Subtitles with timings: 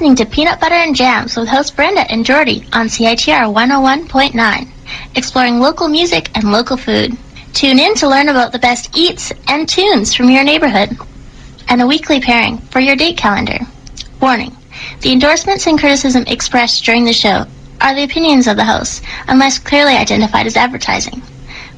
[0.00, 4.68] Listening to Peanut Butter and Jams with host Brenda and Jordy on CITR 101.9,
[5.14, 7.18] exploring local music and local food.
[7.52, 10.96] Tune in to learn about the best eats and tunes from your neighborhood,
[11.68, 13.58] and a weekly pairing for your date calendar.
[14.22, 14.56] Warning.
[15.02, 17.44] The endorsements and criticism expressed during the show
[17.82, 21.20] are the opinions of the host, unless clearly identified as advertising.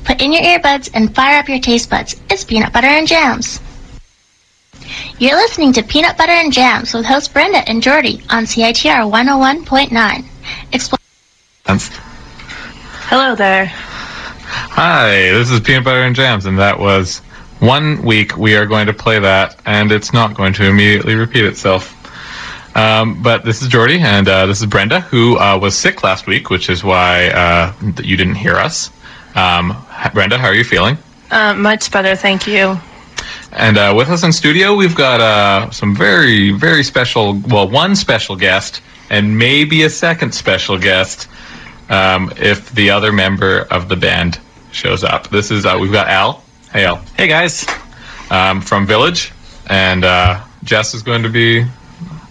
[0.05, 2.15] Put in your earbuds and fire up your taste buds.
[2.31, 3.59] It's Peanut Butter and Jams.
[5.19, 10.25] You're listening to Peanut Butter and Jams with host Brenda and Jordy on CITR 101.9.
[10.73, 10.99] Expl-
[13.09, 13.67] Hello there.
[13.67, 17.19] Hi, this is Peanut Butter and Jams, and that was
[17.61, 21.45] one week we are going to play that, and it's not going to immediately repeat
[21.45, 21.99] itself.
[22.77, 26.27] Um, but this is Jordy, and uh, this is Brenda, who uh, was sick last
[26.27, 27.73] week, which is why uh,
[28.03, 28.91] you didn't hear us.
[29.35, 29.77] Um,
[30.13, 30.99] Brenda, how are you feeling?
[31.31, 32.79] Uh, much better, thank you.
[33.53, 37.95] And uh, with us in studio, we've got uh, some very, very special, well, one
[37.97, 41.29] special guest, and maybe a second special guest
[41.91, 44.41] um, if the other member of the band
[44.71, 45.29] shows up.
[45.29, 46.43] This is, uh, we've got Al.
[46.73, 46.97] Hey, Al.
[47.17, 47.67] Hey guys,
[48.31, 49.31] Um, from Village,
[49.67, 51.67] and uh, Jess is going to be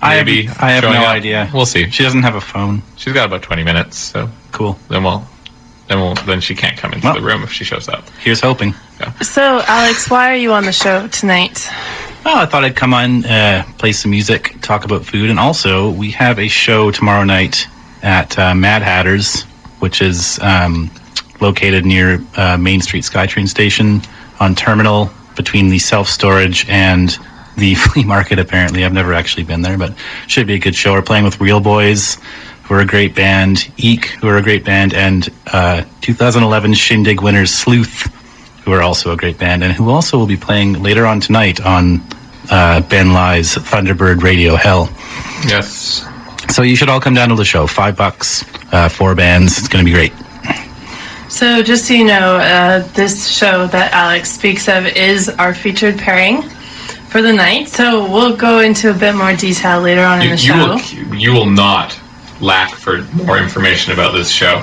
[0.02, 1.08] I have, maybe I have no up.
[1.10, 1.48] idea.
[1.54, 1.92] We'll see.
[1.92, 2.82] She doesn't have a phone.
[2.98, 4.80] She's got about 20 minutes, so Cool.
[4.90, 5.24] then we'll,
[5.92, 7.16] then we'll, then she can't come into Well.
[7.16, 8.10] the room if she shows up.
[8.22, 8.74] Here's hoping.
[9.22, 11.68] So, Alex, why are you on the show tonight?
[12.26, 15.90] Oh, I thought I'd come on, uh, play some music, talk about food, and also
[15.92, 17.68] we have a show tomorrow night
[18.04, 19.44] at uh, Mad Hatters,
[19.80, 20.90] which is um,
[21.42, 24.02] located near uh, Main Street SkyTrain station
[24.40, 27.18] on Terminal between the self storage and
[27.58, 28.40] the flea market.
[28.40, 29.94] Apparently, I've never actually been there, but
[30.28, 30.94] should be a good show.
[30.94, 32.18] We're playing with Real Boys,
[32.72, 37.22] who are a great band, Eek, who are a great band, and uh, 2011 Shindig
[37.22, 38.04] winners Sleuth,
[38.64, 41.60] who are also a great band, and who also will be playing later on tonight
[41.60, 42.02] on
[42.50, 44.88] uh, Ben Lie's Thunderbird Radio Hell.
[45.46, 46.08] Yes.
[46.48, 47.68] So you should all come down to the show.
[47.68, 49.58] Five bucks, uh, four bands.
[49.58, 50.14] It's going to be great.
[51.28, 55.98] So, just so you know, uh, this show that Alex speaks of is our featured
[55.98, 56.42] pairing
[57.10, 57.68] for the night.
[57.68, 61.06] So, we'll go into a bit more detail later on in You, the you show.
[61.10, 62.00] will, you will not
[62.42, 64.60] lack for more information about this show.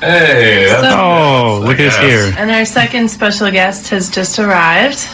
[0.00, 2.32] Hey, that's So- Oh, I look at us here.
[2.36, 5.06] And our second special guest has just arrived.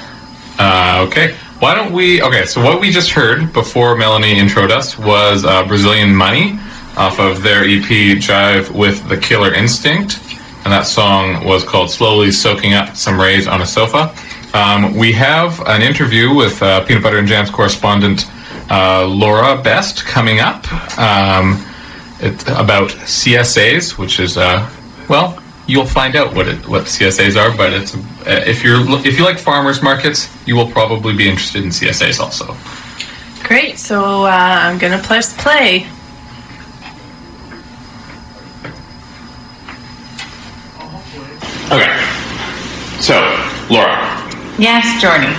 [0.58, 1.34] Uh, okay.
[1.60, 2.22] Why don't we?
[2.22, 6.58] Okay, so what we just heard before Melanie introed us was uh, Brazilian Money
[6.96, 10.18] off of their EP Jive with the Killer Instinct,
[10.64, 14.14] and that song was called Slowly Soaking Up Some Rays on a Sofa.
[14.54, 18.24] Um, we have an interview with uh, Peanut Butter and Jams correspondent
[18.70, 20.64] uh, Laura Best coming up
[20.98, 21.62] um,
[22.20, 24.69] it, about CSAs, which is uh,
[25.08, 27.56] well, you'll find out what it, what CSAs are.
[27.56, 28.00] But it's uh,
[28.46, 32.56] if you're if you like farmers markets, you will probably be interested in CSAs also.
[33.43, 33.78] Great.
[33.78, 35.87] So, uh, I'm going to press play.
[41.73, 41.96] Okay.
[43.00, 43.14] So,
[43.70, 44.11] Laura,
[44.61, 45.32] Yes, Jordan.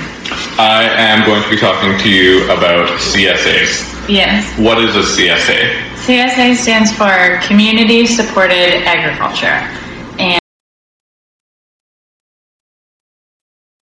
[0.57, 4.09] I am going to be talking to you about CSAs.
[4.09, 4.57] Yes.
[4.57, 5.90] What is a CSA?
[6.01, 9.61] CSA stands for Community Supported Agriculture.
[10.17, 10.41] And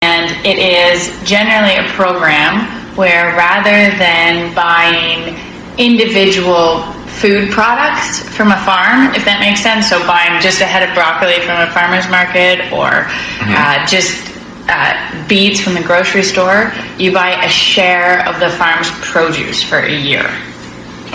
[0.01, 2.67] and it is generally a program
[2.97, 5.39] where rather than buying
[5.77, 10.83] individual food products from a farm, if that makes sense, so buying just a head
[10.83, 13.07] of broccoli from a farmer's market or
[13.47, 14.29] uh, just
[14.67, 19.79] uh, beets from the grocery store, you buy a share of the farm's produce for
[19.79, 20.29] a year.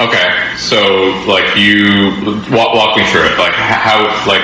[0.01, 0.57] Okay.
[0.57, 2.11] So, like, you
[2.55, 3.39] walk, walk me through it.
[3.39, 4.43] Like, how, like,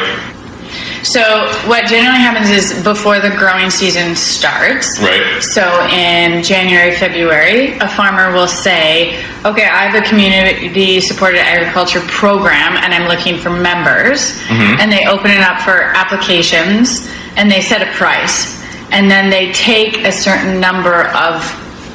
[1.05, 1.21] So
[1.69, 4.99] what generally happens is before the growing season starts.
[5.01, 5.43] right?
[5.43, 12.01] So in January, February, a farmer will say, "Okay, I have a community supported agriculture
[12.09, 14.81] program and I'm looking for members." Mm-hmm.
[14.81, 17.07] And they open it up for applications
[17.37, 18.63] and they set a price.
[18.91, 21.45] And then they take a certain number of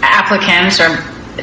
[0.04, 0.90] applicants or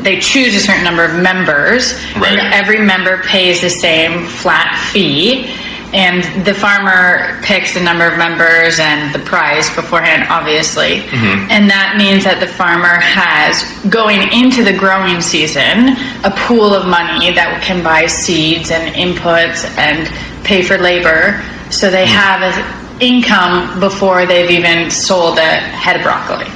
[0.02, 1.94] they choose a certain number of members.
[2.16, 2.38] Right.
[2.38, 5.50] And every member pays the same flat fee.
[5.94, 11.02] And the farmer picks the number of members and the price beforehand, obviously.
[11.02, 11.46] Mhm.
[11.48, 16.87] And that means that the farmer has, going into the growing season, a pool of
[16.87, 20.10] money that can buy seeds and inputs and
[20.43, 21.40] pay for labor.
[21.70, 22.64] So they have an
[23.00, 26.46] income before they've even sold a head of broccoli.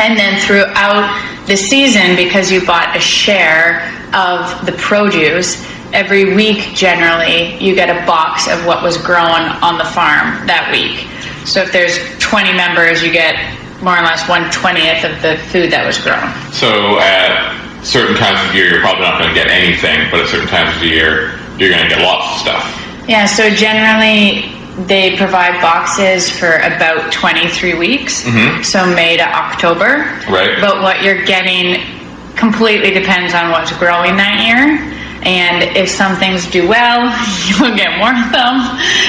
[0.00, 6.74] And then throughout the season, because you bought a share of the produce, every week
[6.74, 11.08] generally you get a box of what was grown on the farm that week.
[11.46, 13.36] So if there's 20 members, you get
[13.82, 16.32] more or less one twentieth of the food that was grown.
[16.52, 20.28] So at certain times of year you're probably not going to get anything, but at
[20.28, 22.64] certain times of the year you're going to get lots of stuff.
[23.08, 28.62] Yeah, so generally they provide boxes for about 23 weeks, mm-hmm.
[28.62, 30.04] so May to October.
[30.28, 30.60] Right.
[30.60, 31.80] But what you're getting
[32.36, 34.92] completely depends on what's growing that year.
[35.24, 37.08] And if some things do well,
[37.48, 38.62] you will get more of them.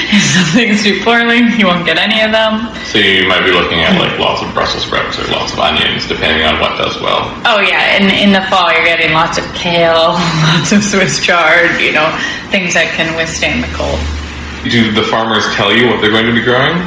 [0.10, 2.74] If some things do poorly, you won't get any of them.
[2.90, 6.08] So you might be looking at like lots of Brussels sprouts or lots of onions,
[6.08, 7.28] depending on what does well.
[7.46, 10.16] Oh yeah, in in the fall you're getting lots of kale,
[10.48, 12.08] lots of Swiss chard, you know,
[12.50, 14.00] things that can withstand the cold.
[14.70, 16.78] Do the farmers tell you what they're going to be growing?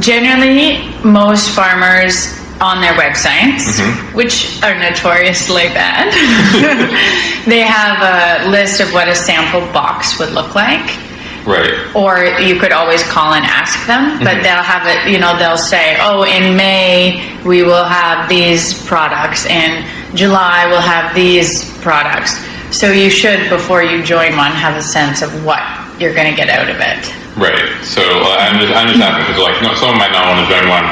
[0.00, 4.16] Generally, most farmers on their websites, mm-hmm.
[4.16, 6.12] which are notoriously bad,
[7.46, 10.98] they have a list of what a sample box would look like.
[11.46, 11.94] Right.
[11.94, 14.42] Or you could always call and ask them, but mm-hmm.
[14.42, 19.44] they'll have it, you know, they'll say, oh, in May we will have these products,
[19.44, 19.84] in
[20.16, 22.38] July we'll have these products.
[22.70, 25.60] So you should, before you join one, have a sense of what
[25.98, 27.02] you're going to get out of it.
[27.36, 27.82] Right.
[27.82, 30.48] So uh, I'm just I'm just asking because like no, someone might not want to
[30.50, 30.86] join one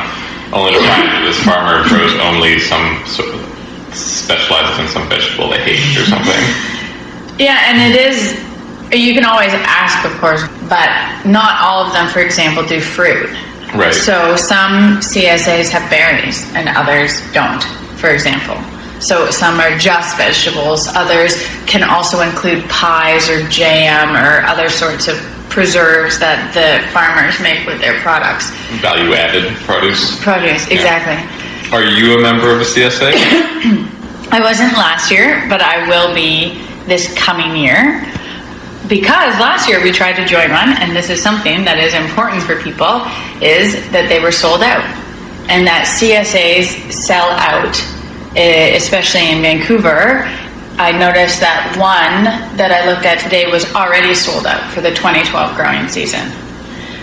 [0.53, 3.41] only to find that this farmer grows only some sort of
[3.95, 6.43] specializes in some vegetable they hate or something.
[7.39, 8.39] Yeah, and it is.
[8.93, 10.91] You can always ask, of course, but
[11.25, 13.31] not all of them, for example, do fruit.
[13.75, 13.95] Right.
[13.95, 17.63] So some CSAs have berries and others don't,
[17.97, 18.61] for example.
[19.03, 20.87] So some are just vegetables.
[20.87, 21.35] Others
[21.67, 25.17] can also include pies or jam or other sorts of
[25.51, 28.51] preserves that the farmers make with their products.
[28.81, 30.17] Value added produce.
[30.23, 31.19] Produce, exactly.
[31.71, 33.13] Are you a member of a CSA?
[34.33, 38.01] I wasn't last year, but I will be this coming year.
[38.89, 42.43] Because last year we tried to join one, and this is something that is important
[42.43, 43.05] for people,
[43.43, 44.85] is that they were sold out.
[45.51, 47.77] And that CSAs sell out,
[48.37, 50.25] especially in Vancouver.
[50.79, 52.25] I noticed that one
[52.57, 56.33] that I looked at today was already sold out for the 2012 growing season.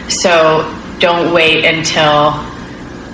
[0.09, 0.65] So
[0.99, 2.33] don't wait until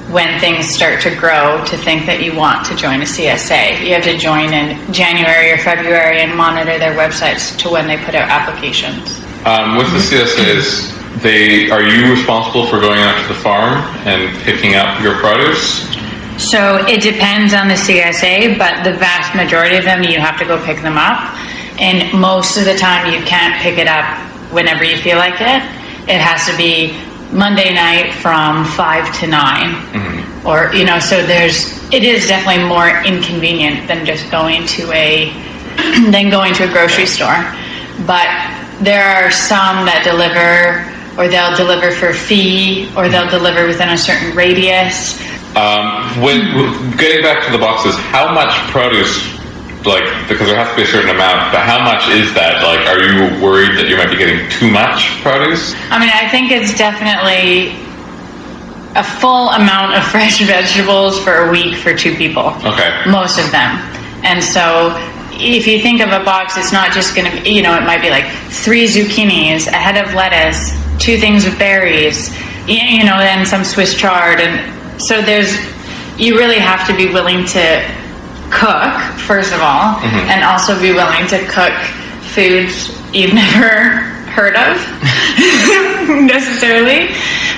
[0.10, 3.86] when things start to grow to think that you want to join a CSA.
[3.86, 7.98] You have to join in January or February and monitor their websites to when they
[7.98, 9.20] put out applications.
[9.46, 14.36] Um, with the CSAs, they are you responsible for going out to the farm and
[14.44, 15.95] picking up your produce?
[16.38, 20.46] So it depends on the CSA, but the vast majority of them you have to
[20.46, 21.34] go pick them up.
[21.80, 24.06] And most of the time you can't pick it up
[24.52, 25.64] whenever you feel like it.
[26.10, 26.94] It has to be
[27.32, 29.64] Monday night from 5 to 9.
[29.94, 30.48] Mm-hmm.
[30.48, 35.32] Or, you know, so there's, it is definitely more inconvenient than just going to a,
[36.12, 37.36] than going to a grocery store.
[38.06, 38.28] But
[38.82, 40.84] there are some that deliver,
[41.20, 45.20] or they'll deliver for fee, or they'll deliver within a certain radius.
[45.56, 46.52] Um, when
[46.98, 49.24] getting back to the boxes, how much produce,
[49.86, 52.60] like because there has to be a certain amount, but how much is that?
[52.60, 55.74] Like, are you worried that you might be getting too much produce?
[55.90, 57.72] I mean, I think it's definitely
[58.96, 62.56] a full amount of fresh vegetables for a week for two people.
[62.64, 63.04] Okay.
[63.08, 63.80] Most of them.
[64.24, 64.92] And so
[65.38, 67.84] if you think of a box, it's not just going to be, you know, it
[67.84, 72.30] might be like three zucchinis, a head of lettuce, two things of berries,
[72.68, 74.40] you know, then some Swiss chard.
[74.40, 75.56] And so there's,
[76.18, 77.96] you really have to be willing to
[78.52, 80.30] cook, first of all, mm-hmm.
[80.30, 81.74] and also be willing to cook
[82.34, 84.76] foods you've never heard of
[86.28, 87.14] necessarily.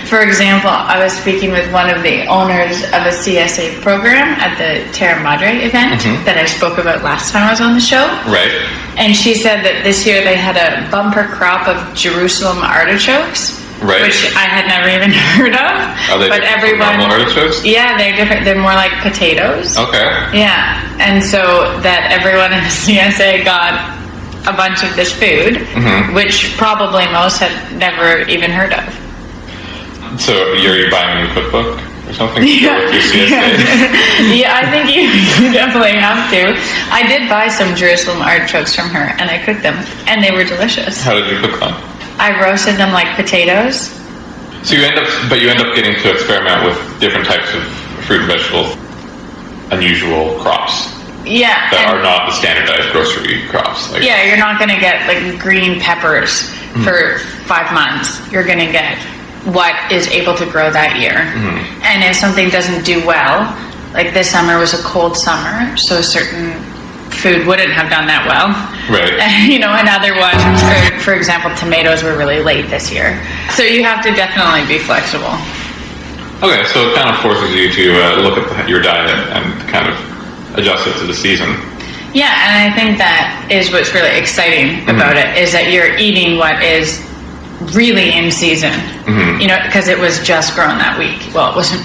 [0.06, 4.56] For example, I was speaking with one of the owners of a CSA program at
[4.56, 6.24] the Terra Madre event mm-hmm.
[6.24, 8.08] that I spoke about last time I was on the show.
[8.30, 8.54] Right.
[8.96, 13.60] And she said that this year they had a bumper crop of Jerusalem artichokes.
[13.82, 14.02] Right.
[14.02, 15.76] Which I had never even heard of.
[16.10, 17.64] Are they but different from everyone normal artichokes?
[17.64, 18.44] Yeah, they're different.
[18.44, 19.78] They're more like potatoes.
[19.78, 20.02] Okay.
[20.34, 23.94] Yeah, and so that everyone in the CSA got
[24.48, 26.14] a bunch of this food, Mhm.
[26.16, 28.88] which probably most had never even heard of.
[30.20, 34.40] So you're you buying a new cookbook or something to go with your CSA?
[34.40, 35.04] yeah, I think you,
[35.46, 36.56] you definitely have to.
[36.90, 39.76] I did buy some Jerusalem artichokes from her, and I cooked them,
[40.08, 41.04] and they were delicious.
[41.04, 41.76] How did you cook them?
[42.20, 43.90] I roasted them like potatoes.
[44.64, 47.64] So you end up, but you end up getting to experiment with different types of
[48.06, 48.76] fruit and vegetables,
[49.72, 50.92] unusual crops
[51.26, 53.92] Yeah, that are not the standardized grocery crops.
[53.92, 56.84] Like, Yeah, you're not going to get like green peppers hmm.
[56.84, 58.20] for five months.
[58.32, 58.98] You're going to get
[59.46, 61.32] what is able to grow that year.
[61.32, 61.84] Hmm.
[61.84, 63.48] And if something doesn't do well,
[63.94, 66.52] like this summer was a cold summer, so a certain
[67.12, 68.52] food wouldn't have done that well.
[68.92, 69.18] Right.
[69.52, 73.18] you know, and other ones, for, for example, tomatoes were really late this year.
[73.56, 75.36] So you have to definitely be flexible.
[76.44, 79.46] Okay, so it kind of forces you to uh, look at the, your diet and
[79.70, 79.98] kind of
[80.58, 81.50] adjust it to the season.
[82.14, 86.38] Yeah, and I think that is what's really exciting about it is that you're eating
[86.38, 87.04] what is
[87.74, 88.72] really in season.
[89.06, 89.42] Mhm.
[89.42, 91.34] You know, because it was just grown that week.
[91.34, 91.84] Well, it wasn't.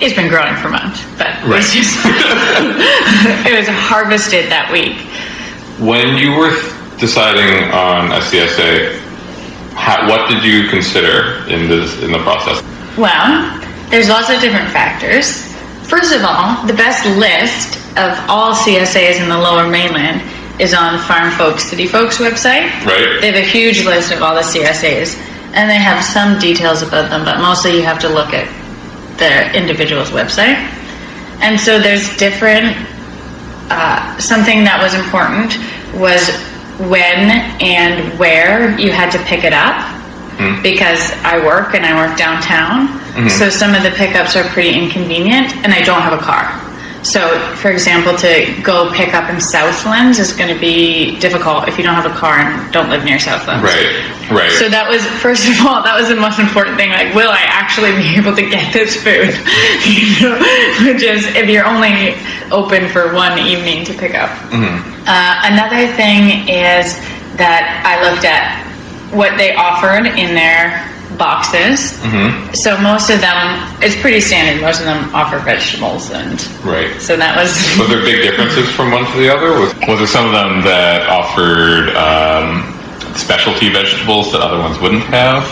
[0.00, 1.98] It's been growing for months, but it was just
[3.46, 4.94] it was harvested that week.
[5.82, 6.54] When you were
[6.98, 8.98] deciding on a CSA,
[9.74, 12.62] how, what did you consider in this in the process?
[12.96, 13.58] Well,
[13.90, 15.46] there's lots of different factors.
[15.88, 20.22] First of all, the best list of all CSAs in the Lower Mainland
[20.60, 22.68] is on Farm Folks City Folks website.
[22.84, 23.20] Right.
[23.20, 25.16] They have a huge list of all the CSAs,
[25.54, 28.46] and they have some details about them, but mostly you have to look at
[29.18, 30.56] the individual's website.
[31.40, 32.76] And so there's different.
[33.70, 35.58] Uh, something that was important
[36.00, 36.30] was
[36.88, 37.28] when
[37.60, 39.76] and where you had to pick it up
[40.62, 42.88] because I work and I work downtown.
[43.28, 46.46] So some of the pickups are pretty inconvenient, and I don't have a car.
[47.08, 51.78] So, for example, to go pick up in Southlands is going to be difficult if
[51.78, 53.64] you don't have a car and don't live near Southlands.
[53.64, 54.28] Right.
[54.30, 54.52] Right.
[54.52, 56.90] So that was first of all, that was the most important thing.
[56.90, 59.32] Like, will I actually be able to get this food?
[59.88, 60.36] you know,
[60.84, 62.12] which is if you're only
[62.52, 64.28] open for one evening to pick up.
[64.52, 66.92] Uh, another thing is
[67.40, 68.68] that I looked at
[69.16, 70.84] what they offered in their
[71.18, 71.92] boxes.
[72.02, 72.54] Mhm.
[72.56, 74.62] So most of them, it's pretty standard.
[74.62, 76.88] Most of them offer vegetables, and Right.
[77.00, 77.50] so that was.
[77.78, 79.52] Was there big differences from one to the other?
[79.58, 82.74] Was, was there some of them that offered um,
[83.16, 85.44] specialty vegetables that other ones wouldn't have?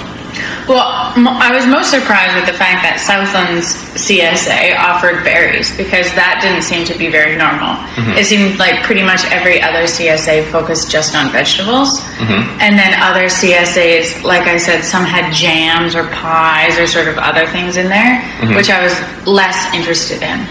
[0.68, 6.42] Well, I was most surprised with the fact that Southland's CSA offered berries because that
[6.42, 7.78] didn't seem to be very normal.
[7.95, 8.18] Mm-hmm.
[8.18, 12.00] It seemed like pretty much every other CSA focused just on vegetables.
[12.18, 12.61] Mm-hmm.
[12.61, 17.18] And then other CSAs, like I said, some had jams or pies or sort of
[17.18, 18.54] other things in there, mm-hmm.
[18.54, 18.95] which I was
[19.26, 20.42] less interested in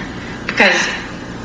[0.47, 0.87] because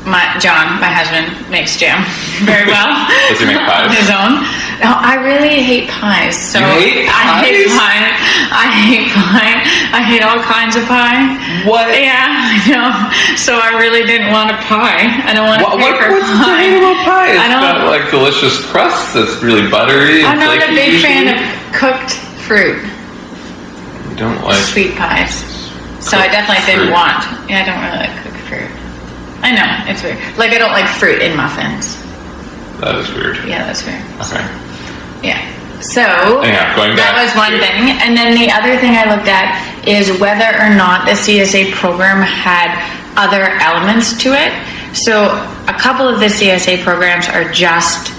[0.05, 2.01] my John, my husband, makes jam
[2.49, 2.89] very well.
[3.29, 3.93] Does he make pies?
[4.01, 4.41] His own.
[4.81, 6.33] No, I really hate pies.
[6.33, 7.77] So You hate I hate pies?
[7.77, 8.05] pie.
[8.49, 9.61] I hate pie.
[9.93, 11.37] I hate all kinds of pie.
[11.69, 11.93] What?
[11.93, 12.17] Yeah,
[12.49, 12.89] I know.
[13.37, 15.05] So I really didn't want a pie.
[15.29, 16.65] I don't want What, a what, paper what's pie.
[16.65, 17.29] thing about pie?
[17.29, 20.25] It's I don't- got like delicious crust that's really buttery.
[20.25, 21.37] I'm not a big fan of
[21.77, 22.17] cooked
[22.49, 22.81] fruit,
[24.09, 24.57] You don't like.
[24.65, 25.45] sweet pies.
[26.01, 26.89] So I definitely fruit.
[26.89, 27.21] didn't want.
[27.45, 28.30] Yeah, I don't really like.
[29.41, 30.17] I know it's weird.
[30.37, 31.97] Like I don't like fruit in muffins.
[32.79, 33.37] That is weird.
[33.47, 34.01] Yeah, that's weird.
[34.21, 34.41] Okay.
[35.27, 35.37] Yeah.
[35.81, 36.01] So
[36.45, 39.57] Yeah, going that was one to- thing, and then the other thing I looked at
[39.87, 42.69] is whether or not the CSA program had
[43.17, 44.53] other elements to it.
[44.95, 45.25] So
[45.67, 48.09] a couple of the CSA programs are just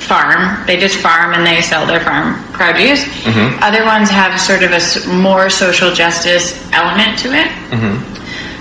[0.00, 3.04] farm; they just farm and they sell their farm produce.
[3.24, 3.62] Mm-hmm.
[3.62, 4.80] Other ones have sort of a
[5.16, 7.48] more social justice element to it.
[7.72, 8.12] Mm-hmm.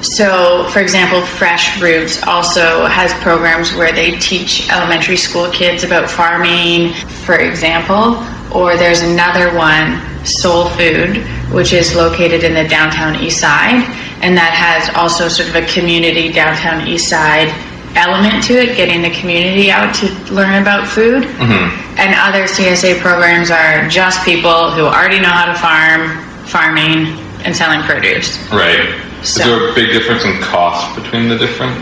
[0.01, 6.09] So, for example, Fresh Roots also has programs where they teach elementary school kids about
[6.09, 6.93] farming,
[7.25, 8.17] for example.
[8.51, 11.17] Or there's another one, Sole Food,
[11.51, 13.85] which is located in the downtown east side,
[14.21, 17.49] and that has also sort of a community downtown east side
[17.95, 21.23] element to it, getting the community out to learn about food.
[21.23, 21.99] Mm-hmm.
[21.99, 27.55] And other CSA programs are just people who already know how to farm, farming, and
[27.55, 28.37] selling produce.
[28.51, 29.10] Right.
[29.23, 31.77] So- Is there a big difference in cost between the different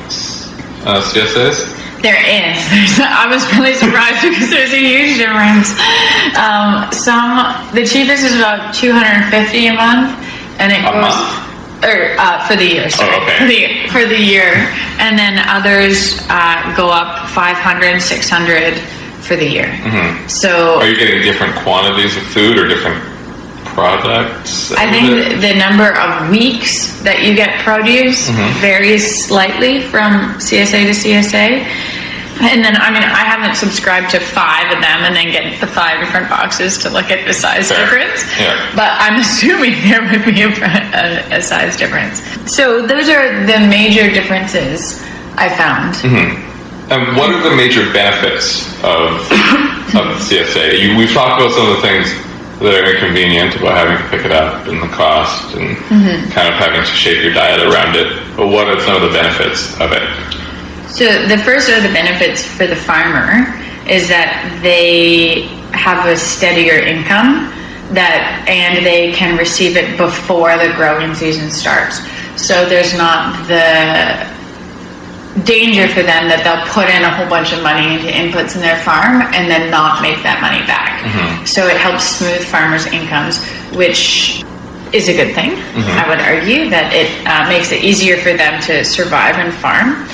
[0.85, 1.75] uh, CSAs?
[2.01, 2.55] There is.
[2.71, 5.71] There's, I was really surprised because there's a huge difference.
[6.39, 10.15] Um, some the cheapest is about 250 a month,
[10.59, 11.83] and it A goes month?
[11.83, 12.89] or uh, for the year.
[12.89, 13.37] Sorry, Oh, okay.
[13.39, 14.51] for the for the year,
[14.99, 18.75] and then others uh, go up 500, 600
[19.23, 19.67] for the year.
[20.29, 23.03] So Are you getting different quantities of food or different
[23.79, 24.71] products?
[24.73, 28.61] I think the number of weeks that you get produce Mm-hmm.
[28.61, 31.63] varies slightly from CSA to CSA.
[32.41, 35.67] And then, I mean, I haven't subscribed to five of them and then get the
[35.67, 37.83] five different boxes to look at the size Fair.
[37.83, 38.23] difference.
[38.39, 38.55] Yeah.
[38.75, 42.21] But I'm assuming there would be a, a, a size difference.
[42.49, 45.01] So those are the major differences
[45.35, 45.95] I found.
[45.95, 46.47] Mm-hmm.
[46.91, 49.19] And what are the major benefits of
[49.99, 50.79] of CSA?
[50.81, 52.07] You, we've talked about some of the things
[52.59, 56.29] that are inconvenient about having to pick it up and the cost and mm-hmm.
[56.31, 58.07] kind of having to shape your diet around it.
[58.35, 60.03] But what are some of the benefits of it?
[60.91, 63.47] So the first are the benefits for the farmer
[63.87, 67.53] is that they have a steadier income
[67.93, 72.01] that and they can receive it before the growing season starts.
[72.35, 74.38] So there's not the
[75.45, 78.61] danger for them that they'll put in a whole bunch of money into inputs in
[78.61, 81.05] their farm and then not make that money back.
[81.47, 83.37] So it helps smooth farmers' incomes,
[83.77, 84.43] which
[84.91, 85.53] is a good thing.
[86.01, 90.05] I would argue that it uh, makes it easier for them to survive and farm.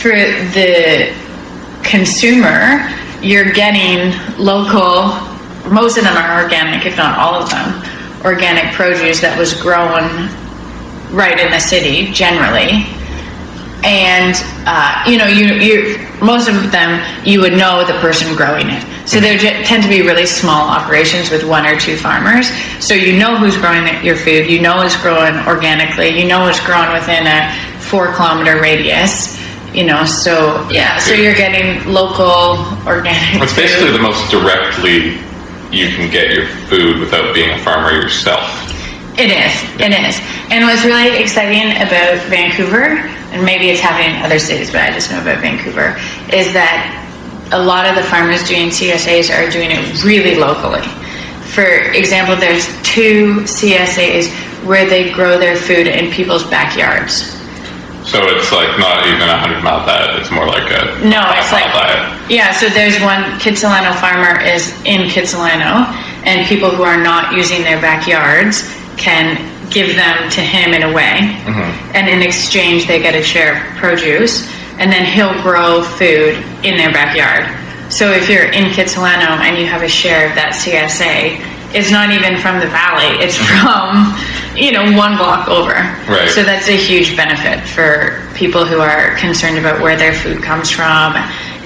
[0.00, 0.16] For
[0.56, 1.12] the
[1.84, 2.88] consumer,
[3.20, 5.12] you're getting local.
[5.70, 7.82] Most of them are organic, if not all of them,
[8.24, 10.32] organic produce that was grown
[11.14, 12.88] right in the city generally.
[13.84, 14.34] And
[14.66, 18.82] uh, you know, you you most of them you would know the person growing it.
[19.08, 22.50] So they tend to be really small operations with one or two farmers.
[22.84, 24.48] So you know who's growing your food.
[24.48, 26.18] You know it's growing organically.
[26.18, 29.36] You know it's grown within a four kilometer radius.
[29.72, 33.42] You know, so yeah, so you're getting local organic.
[33.42, 35.18] It's basically the most directly
[35.70, 38.65] you can get your food without being a farmer yourself.
[39.18, 39.52] It is.
[39.80, 40.20] It is.
[40.52, 43.00] And what's really exciting about Vancouver,
[43.32, 45.96] and maybe it's happening in other cities, but I just know about Vancouver,
[46.32, 46.92] is that
[47.52, 50.82] a lot of the farmers doing CSAs are doing it really locally.
[51.54, 51.64] For
[51.96, 54.28] example, there's two CSAs
[54.66, 57.32] where they grow their food in people's backyards.
[58.04, 60.20] So it's like not even a hundred mile diet.
[60.20, 62.30] It's more like a No, it's like diet.
[62.30, 62.52] yeah.
[62.52, 65.86] So there's one Kitsilano farmer is in Kitsilano,
[66.22, 68.62] and people who are not using their backyards
[68.96, 69.36] can
[69.70, 71.96] give them to him in a way, mm-hmm.
[71.96, 76.76] and in exchange they get a share of produce, and then he'll grow food in
[76.76, 77.46] their backyard.
[77.92, 81.38] So if you're in Kitsilano and you have a share of that CSA,
[81.74, 83.62] it's not even from the valley; it's mm-hmm.
[83.62, 85.74] from you know one block over.
[86.08, 86.30] Right.
[86.30, 90.70] So that's a huge benefit for people who are concerned about where their food comes
[90.70, 91.14] from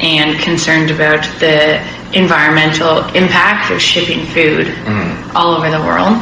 [0.01, 1.81] and concerned about the
[2.13, 5.37] environmental impact of shipping food mm-hmm.
[5.37, 6.17] all over the world.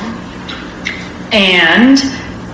[1.33, 1.99] And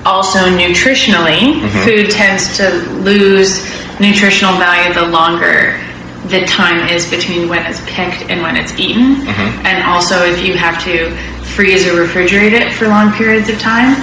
[0.07, 1.85] also nutritionally, mm-hmm.
[1.85, 3.65] food tends to lose
[4.01, 5.81] nutritional value the longer
[6.29, 9.17] the time is between when it's picked and when it's eaten.
[9.17, 9.67] Mm-hmm.
[9.67, 11.15] And also if you have to
[11.55, 13.95] freeze or refrigerate it for long periods of time.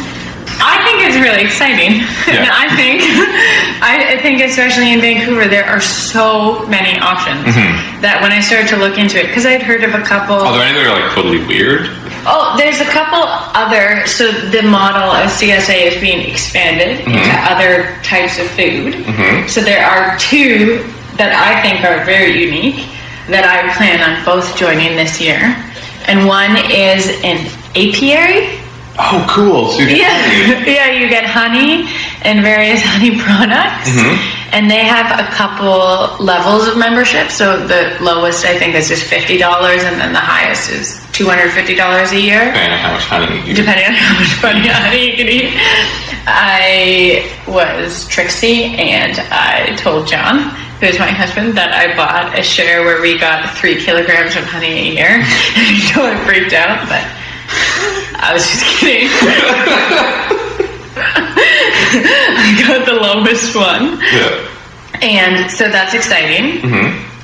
[0.63, 2.05] I think it's really exciting.
[2.29, 2.53] Yeah.
[2.53, 3.01] I think
[3.81, 8.01] I I think especially in Vancouver there are so many options mm-hmm.
[8.01, 10.53] that when I started to look into it because I'd heard of a couple Are
[10.53, 11.89] there any that are like totally weird?
[12.25, 14.05] Oh, there's a couple other.
[14.05, 17.17] So the model of CSA is being expanded mm-hmm.
[17.17, 18.93] into other types of food.
[18.93, 19.47] Mm-hmm.
[19.47, 20.83] So there are two
[21.17, 22.87] that I think are very unique
[23.27, 25.37] that I plan on both joining this year.
[26.07, 27.45] And one is an
[27.77, 28.57] apiary.
[28.99, 29.71] Oh, cool.
[29.71, 31.87] So you get Yeah, yeah, you get honey
[32.21, 33.89] and various honey products.
[33.89, 34.40] Mm-hmm.
[34.53, 37.31] And they have a couple levels of membership.
[37.31, 42.19] So the lowest, I think, is just $50, and then the highest is $250 a
[42.19, 43.55] year Depending on how much honey you eat.
[43.55, 45.53] depending on how much funny honey you can eat.
[46.27, 52.43] I was Trixie, and I told John, who is my husband, that I bought a
[52.43, 55.23] share where we got three kilograms of honey a year.
[55.55, 57.03] he totally freaked out, but
[58.19, 59.07] I was just kidding.
[62.37, 63.99] I got the lowest one.
[64.01, 64.47] Yeah.
[65.01, 66.61] And so that's exciting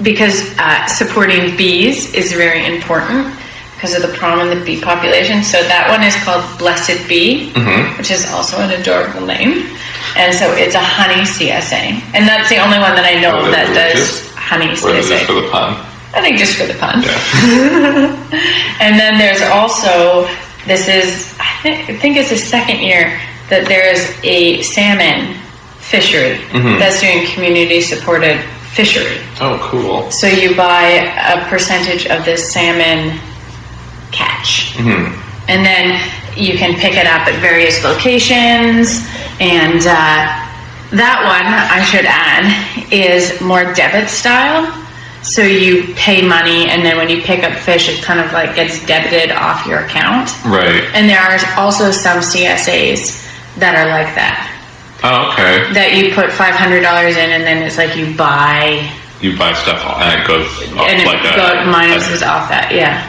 [0.02, 3.34] because uh, supporting bees is very important
[3.76, 5.44] because of the problem in the bee population.
[5.44, 7.52] So that one is called Blessed Bee,
[7.98, 9.70] which is also an adorable name.
[10.18, 12.02] And so it's a honey CSA.
[12.16, 15.28] And that's the only one that I know Oh, that does honey Or is it
[15.28, 15.76] for the pun?
[16.16, 17.04] I think just for the pun.
[17.04, 18.18] Yeah.
[18.82, 20.26] And then there's also,
[20.66, 23.20] this is, I think, I think it's the second year
[23.50, 25.36] that there is a salmon
[25.80, 26.38] fishery
[26.80, 28.40] that's doing community supported
[28.74, 29.18] fishery.
[29.40, 30.12] oh, cool.
[30.12, 33.18] So you buy a percentage of this salmon
[34.12, 34.76] catch.
[35.48, 36.00] And then
[36.36, 39.02] you can pick it up at various locations.
[39.40, 40.46] And uh,
[40.92, 44.84] that one, I should add, is more debit style.
[45.24, 48.56] So you pay money, and then when you pick up fish, it kind of like
[48.56, 50.30] gets debited off your account.
[50.46, 50.84] Right.
[50.94, 53.27] And there are also some CSAs
[53.60, 54.54] that are like that.
[55.04, 55.72] Oh, okay.
[55.74, 56.82] That you put $500
[57.14, 58.82] in, and then it's like you buy,
[59.22, 62.24] You buy stuff and it goes off and it like a, go, minus a- is
[62.24, 63.06] off that, yeah.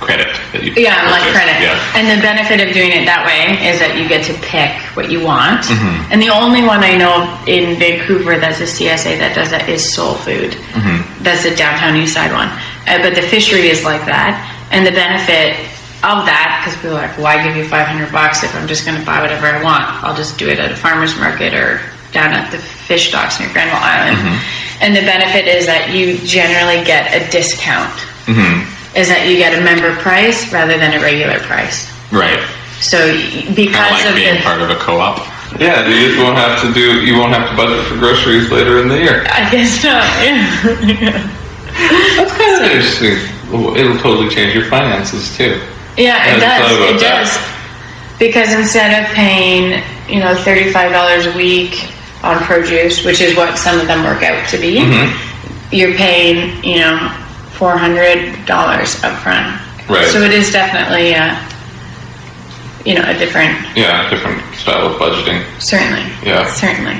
[0.00, 1.56] credit that you Yeah, like credit.
[1.64, 1.76] Yeah.
[1.96, 5.10] And the benefit of doing it that way is that you get to pick what
[5.10, 5.64] you want.
[5.64, 6.12] Mm-hmm.
[6.12, 9.80] And the only one I know in Vancouver that's a CSA that does that is
[9.80, 10.52] Sole Food.
[10.76, 11.24] Mm-hmm.
[11.24, 12.48] That's the downtown east side one.
[12.84, 14.36] Uh, but the fishery is like that.
[14.70, 15.56] And the benefit
[16.04, 18.98] of that, because people are like, why give you 500 bucks if I'm just going
[18.98, 19.84] to buy whatever I want?
[20.04, 21.80] I'll just do it at a farmer's market or
[22.12, 24.16] down at the fish docks near Granville Island.
[24.16, 24.82] Mm-hmm.
[24.82, 27.92] And the benefit is that you generally get a discount
[28.26, 28.66] Mm-hmm.
[28.98, 31.86] is that you get a member price rather than a regular price.
[32.10, 32.42] Right.
[32.82, 32.98] So
[33.54, 35.22] because of like of being the, part of a co-op.
[35.62, 37.06] Yeah, you just won't have to do.
[37.06, 39.24] You won't have to budget for groceries later in the year.
[39.30, 40.02] I guess not.
[40.26, 41.22] Yeah,
[42.18, 43.14] That's kind of interesting.
[43.78, 45.60] It'll totally change your finances too.
[45.96, 46.72] Yeah it does.
[46.72, 47.22] It that.
[47.24, 48.18] does.
[48.18, 53.58] Because instead of paying, you know, thirty-five dollars a week on produce, which is what
[53.58, 55.74] some of them work out to be, Mm-hmm.
[55.74, 56.96] you're paying, you know,
[57.52, 59.60] four hundred dollars up front.
[59.88, 60.08] Right.
[60.08, 61.36] So it is definitely, uh,
[62.84, 65.44] you know, a different, Yeah, different style of budgeting.
[65.60, 66.02] certainly.
[66.24, 66.46] Yeah.
[66.54, 66.96] Certainly.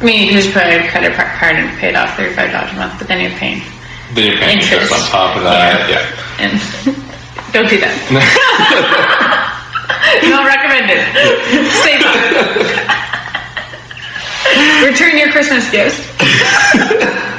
[0.00, 2.72] I mean, you could just put a credit card and pay it off thirty-five dollars
[2.72, 3.62] a month, but then you're paying.
[4.12, 5.88] Then you're paying interest on top of that.
[5.88, 6.44] Yeah.
[6.44, 6.60] And
[7.54, 7.94] don't do that.
[10.22, 11.00] Don't recommend it.
[11.86, 12.10] Save it.
[14.90, 16.02] Return your Christmas gifts.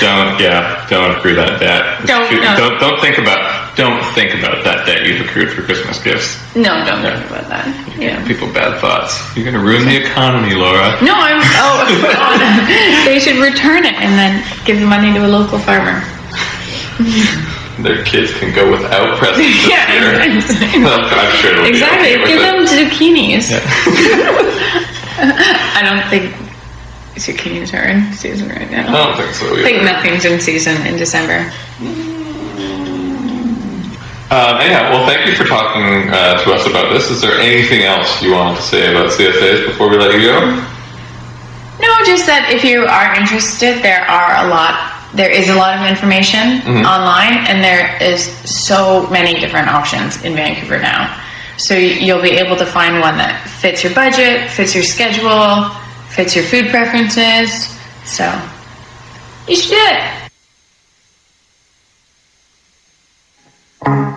[0.00, 0.86] Don't yeah.
[0.88, 2.06] Don't accrue that debt.
[2.06, 2.56] Don't, no.
[2.56, 6.38] don't don't think about don't think about that debt you've accrued for Christmas gifts.
[6.56, 7.68] No, don't think about that.
[7.98, 8.24] Yeah.
[8.26, 9.20] People bad thoughts.
[9.36, 10.96] You're gonna ruin the economy, Laura.
[11.02, 11.42] No, I'm.
[11.60, 11.84] Oh,
[13.04, 16.00] they should return it and then give the money to a local farmer.
[17.82, 20.36] Their kids can go without presents Yeah, year.
[20.36, 20.82] exactly.
[20.82, 22.14] Well, I'm sure be Exactly.
[22.16, 22.44] okay Give it.
[22.44, 23.50] them zucchinis.
[25.22, 26.34] I don't think
[27.16, 28.88] zucchinis are in season right now.
[28.88, 29.46] I don't think so.
[29.58, 31.50] I think nothing's in season in December.
[34.30, 37.10] Um, anyhow, well, thank you for talking uh, to us about this.
[37.10, 40.38] Is there anything else you wanted to say about CSAs before we let you go?
[41.80, 44.99] No, just that if you are interested, there are a lot.
[45.14, 46.84] There is a lot of information Mhm.
[46.86, 51.10] online, and there is so many different options in Vancouver now.
[51.56, 55.70] So you'll be able to find one that fits your budget, fits your schedule,
[56.08, 57.68] fits your food preferences.
[58.04, 58.30] So
[59.46, 59.86] you should do
[63.86, 64.09] it.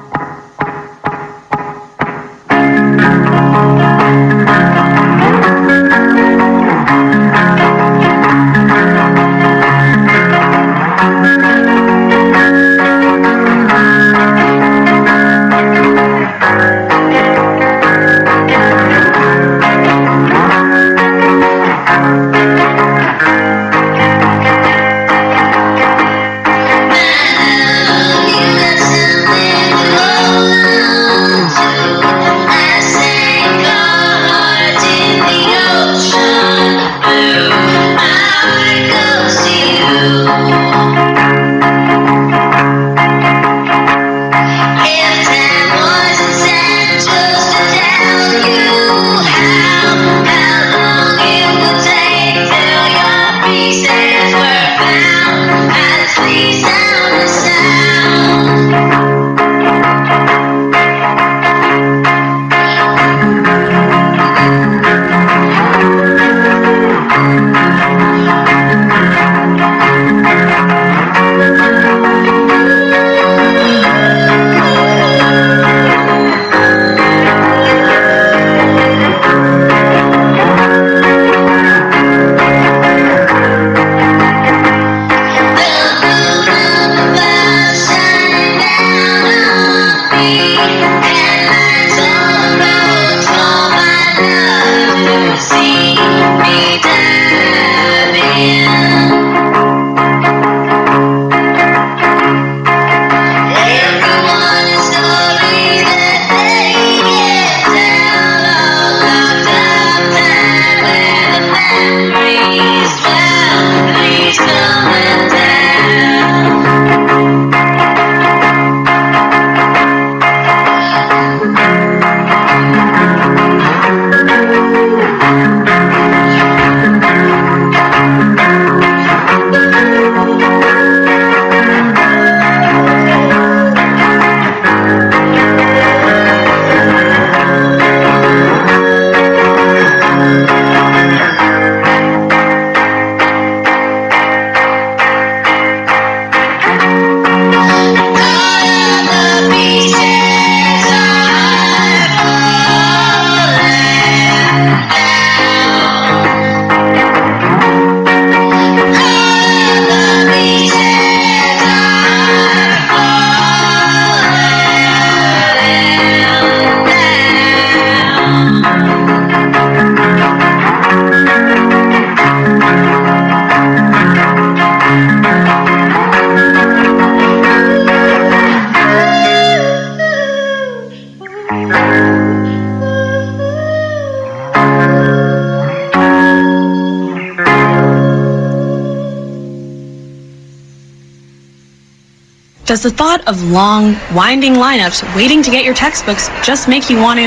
[192.74, 196.98] Does the thought of long, winding lineups waiting to get your textbooks just make you
[196.98, 197.26] want to?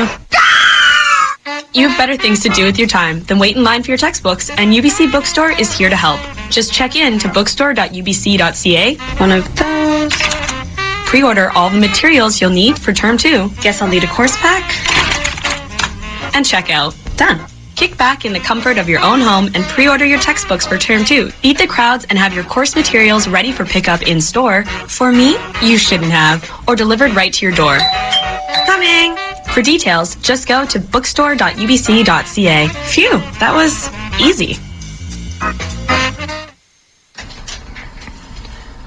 [1.72, 3.96] You have better things to do with your time than wait in line for your
[3.96, 6.18] textbooks, and UBC Bookstore is here to help.
[6.50, 10.12] Just check in to bookstore.ubc.ca, one of those.
[11.06, 13.48] Pre-order all the materials you'll need for term two.
[13.61, 14.64] Guess I'll need a course pack.
[16.35, 16.96] And check out.
[17.16, 17.46] Done.
[17.76, 21.04] Kick back in the comfort of your own home and pre-order your textbooks for term
[21.04, 21.30] two.
[21.42, 24.64] Beat the crowds and have your course materials ready for pickup in store.
[24.64, 27.76] For me, you shouldn't have, or delivered right to your door.
[28.64, 29.14] Coming!
[29.52, 32.68] For details, just go to bookstore.ubc.ca.
[32.68, 34.56] Phew, that was easy.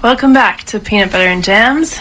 [0.01, 1.99] Welcome back to Peanut Butter and Jams.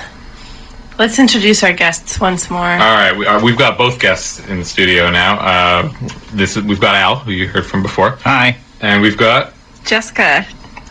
[0.99, 2.59] Let's introduce our guests once more.
[2.61, 5.39] All right, we are, we've got both guests in the studio now.
[5.39, 5.93] Uh,
[6.33, 8.57] this is, we've got Al, who you heard from before, Hi.
[8.81, 9.53] and we've got
[9.85, 10.43] Jessica.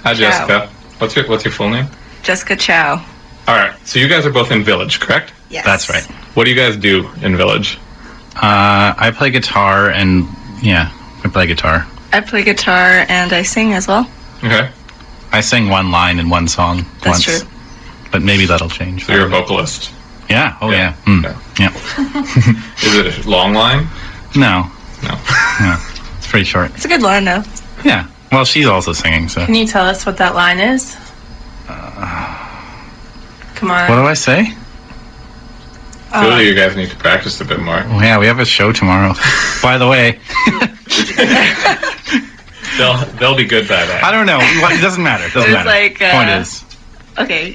[0.04, 0.68] hi Jessica.
[1.00, 1.88] What's your What's your full name?
[2.24, 3.06] Jessica Chow.
[3.50, 5.34] All right, so you guys are both in Village, correct?
[5.50, 5.66] Yes.
[5.66, 6.04] That's right.
[6.36, 7.78] What do you guys do in Village?
[8.36, 10.26] Uh, I play guitar and
[10.62, 10.90] yeah,
[11.26, 11.86] I play guitar.
[12.14, 14.10] I play guitar and I sing as well.
[14.42, 14.70] Okay,
[15.34, 17.50] I sing one line in one song That's once, true.
[18.14, 19.06] but maybe that'll change.
[19.06, 19.92] so you're a vocalist.
[20.30, 20.58] Yeah.
[20.62, 20.96] Oh Yeah.
[21.08, 21.14] yeah.
[21.14, 21.24] Mm.
[21.24, 21.72] Yeah.
[21.72, 22.64] Yeah.
[22.84, 23.88] Is it a long line?
[24.36, 24.70] No.
[25.04, 25.18] No.
[25.60, 25.76] No.
[26.18, 26.72] It's pretty short.
[26.76, 27.44] It's a good line though.
[27.84, 28.08] Yeah.
[28.32, 29.46] Well, she's also singing, so.
[29.46, 30.96] Can you tell us what that line is?
[33.56, 33.90] Come on.
[33.90, 34.54] What do I say?
[36.12, 37.82] I feel like you guys need to practice a bit more.
[37.84, 39.14] Oh, yeah, we have a show tomorrow.
[39.64, 40.20] By the way,
[42.78, 44.04] They'll They'll be good by that.
[44.04, 44.38] I don't know.
[44.40, 45.26] It doesn't matter.
[45.26, 45.70] It doesn't It's matter.
[45.70, 46.64] like, uh, Point is,
[47.18, 47.54] Okay.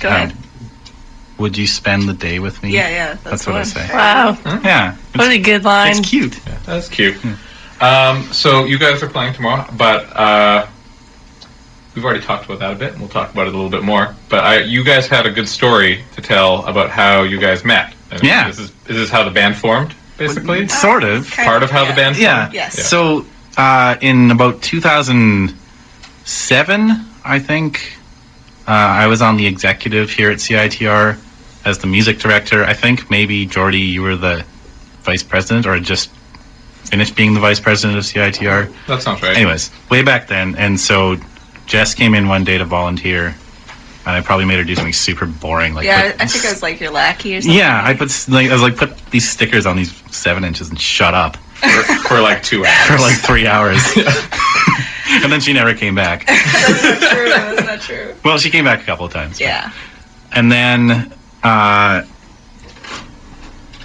[0.00, 0.36] Go um, ahead.
[1.38, 2.70] Would you spend the day with me?
[2.72, 3.06] Yeah, yeah.
[3.14, 3.86] That's, That's what I say.
[3.92, 4.38] Wow.
[4.64, 4.96] Yeah.
[5.14, 5.98] What a good line.
[5.98, 6.38] It's cute.
[6.64, 7.16] That's cute.
[7.80, 10.66] Um, so you guys are playing tomorrow, but uh,
[11.94, 13.82] we've already talked about that a bit, and we'll talk about it a little bit
[13.82, 14.14] more.
[14.28, 17.94] But I, you guys had a good story to tell about how you guys met.
[18.10, 18.46] And Yeah.
[18.48, 20.68] This is, is this how the band formed, basically?
[20.68, 21.28] Sort of.
[21.30, 22.42] Kind Part of how the band Yeah.
[22.44, 22.54] formed?
[22.54, 22.86] Yes.
[22.88, 26.90] So, uh, in about 2007,
[27.24, 27.96] I think,
[28.66, 31.18] uh, I was on the executive here at CITR
[31.64, 32.64] as the music director.
[32.64, 34.44] I think maybe Jordy, you were the
[35.02, 36.10] vice president, or just
[36.84, 38.72] finished being the vice president of CITR.
[38.86, 39.36] That sounds right.
[39.36, 41.16] Anyways, way back then, and so
[41.66, 43.28] Jess came in one day to volunteer,
[44.06, 46.50] and I probably made her do something super boring, like Yeah, put- I think I
[46.50, 47.58] was like your lackey or something.
[47.58, 50.78] yeah, I put like I was like put these stickers on these seven inches and
[50.80, 52.86] shut up For, for like two hours.
[52.86, 53.78] for like three hours,
[55.22, 56.26] and then she never came back.
[56.26, 57.28] That's not true.
[57.28, 58.14] That's not true.
[58.24, 59.40] Well, she came back a couple of times.
[59.40, 59.70] Yeah.
[60.32, 62.04] and then uh,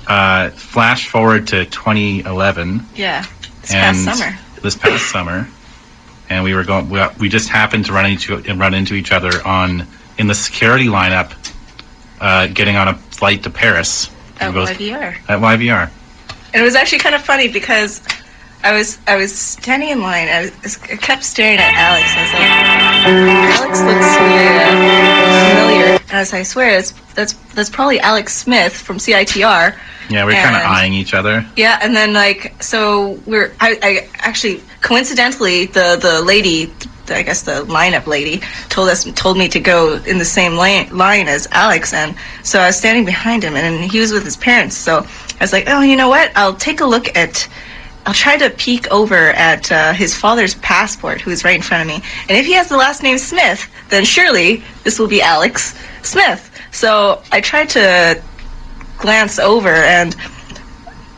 [0.08, 3.26] uh, flash forward to 2011 Yeah.
[3.62, 4.38] This past summer.
[4.64, 5.48] this past summer,
[6.30, 6.90] and we were going.
[6.90, 9.86] We, we just happened to run into run into each other on
[10.18, 11.34] in the security lineup,
[12.20, 14.10] uh, getting on a flight to Paris.
[14.40, 15.16] At We both- YVR.
[15.30, 15.90] At YVR.
[16.54, 18.02] And it was actually kind of funny because
[18.62, 20.28] I was I was standing in line.
[20.28, 22.12] I, was, I kept staring at Alex.
[22.12, 22.50] I was like,
[23.56, 24.60] Alex looks familiar.
[25.56, 26.00] familiar.
[26.10, 29.78] And I was like, I swear, it's, that's that's probably Alex Smith from CITR.
[30.10, 31.46] Yeah, we are kind of eyeing each other.
[31.56, 36.74] Yeah, and then like so we're I, I actually coincidentally the the lady
[37.08, 40.96] I guess the lineup lady told us told me to go in the same lane,
[40.96, 44.38] line as Alex and so I was standing behind him and he was with his
[44.38, 47.48] parents so I was like oh you know what I'll take a look at
[48.06, 51.88] I'll try to peek over at uh, his father's passport who's right in front of
[51.88, 55.78] me and if he has the last name Smith then surely this will be Alex
[56.02, 58.22] Smith so I tried to
[58.98, 60.16] glance over and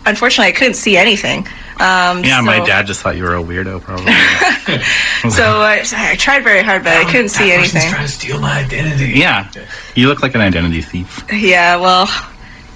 [0.05, 1.47] unfortunately I couldn't see anything.
[1.79, 4.05] Um, Yeah, so, my dad just thought you were a weirdo, probably.
[5.31, 7.89] So I, I tried very hard, but I couldn't see anything.
[7.91, 9.13] Trying to steal my identity.
[9.19, 9.51] yeah,
[9.95, 11.23] you look like an identity thief.
[11.31, 12.07] Yeah, well,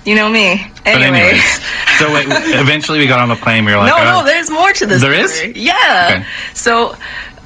[0.05, 0.65] you know me.
[0.83, 1.19] But Anyway.
[1.19, 1.61] anyways,
[1.99, 3.65] so wait, eventually we got on the plane.
[3.65, 5.01] We were like, no, oh, no, there's more to this.
[5.01, 5.33] There is?
[5.33, 5.53] story.
[5.55, 6.09] Yeah.
[6.11, 6.25] Okay.
[6.53, 6.95] So,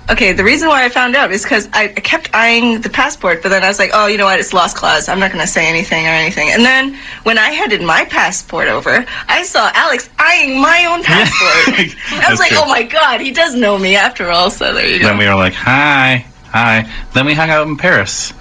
[0.10, 3.42] okay, the reason why I found out is because I, I kept eyeing the passport,
[3.44, 4.40] but then I was like, oh, you know what?
[4.40, 5.08] It's lost clause.
[5.08, 6.50] I'm not going to say anything or anything.
[6.50, 11.96] And then when I handed my passport over, I saw Alex eyeing my own passport.
[12.12, 12.60] I was like, true.
[12.62, 14.52] oh my god, he does know me after all.
[14.52, 15.08] So there you go.
[15.08, 16.92] Then we were like, hi, hi.
[17.14, 18.34] Then we hung out in Paris.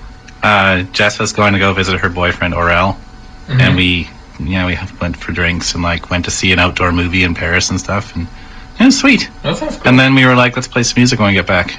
[0.43, 2.97] Uh, Jess was going to go visit her boyfriend Aurel,
[3.49, 3.61] Mm-hmm.
[3.61, 4.09] and we,
[4.39, 7.35] you know, we went for drinks and like went to see an outdoor movie in
[7.35, 8.29] Paris and stuff, and
[8.79, 9.29] it was sweet.
[9.43, 9.89] That sounds cool.
[9.89, 11.79] And then we were like, let's play some music when we get back,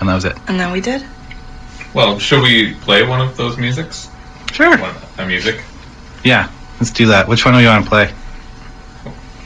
[0.00, 0.36] and that was it.
[0.48, 1.04] and then we did.
[1.94, 4.10] well, should we play one of those musics?
[4.52, 4.76] Sure.
[4.78, 5.62] One, a music?
[6.24, 7.28] Yeah, let's do that.
[7.28, 8.12] Which one do you want to play?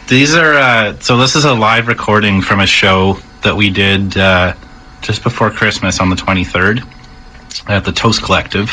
[0.09, 1.19] These are uh, so.
[1.19, 4.55] This is a live recording from a show that we did uh,
[5.03, 6.83] just before Christmas on the twenty third
[7.67, 8.71] at the Toast Collective.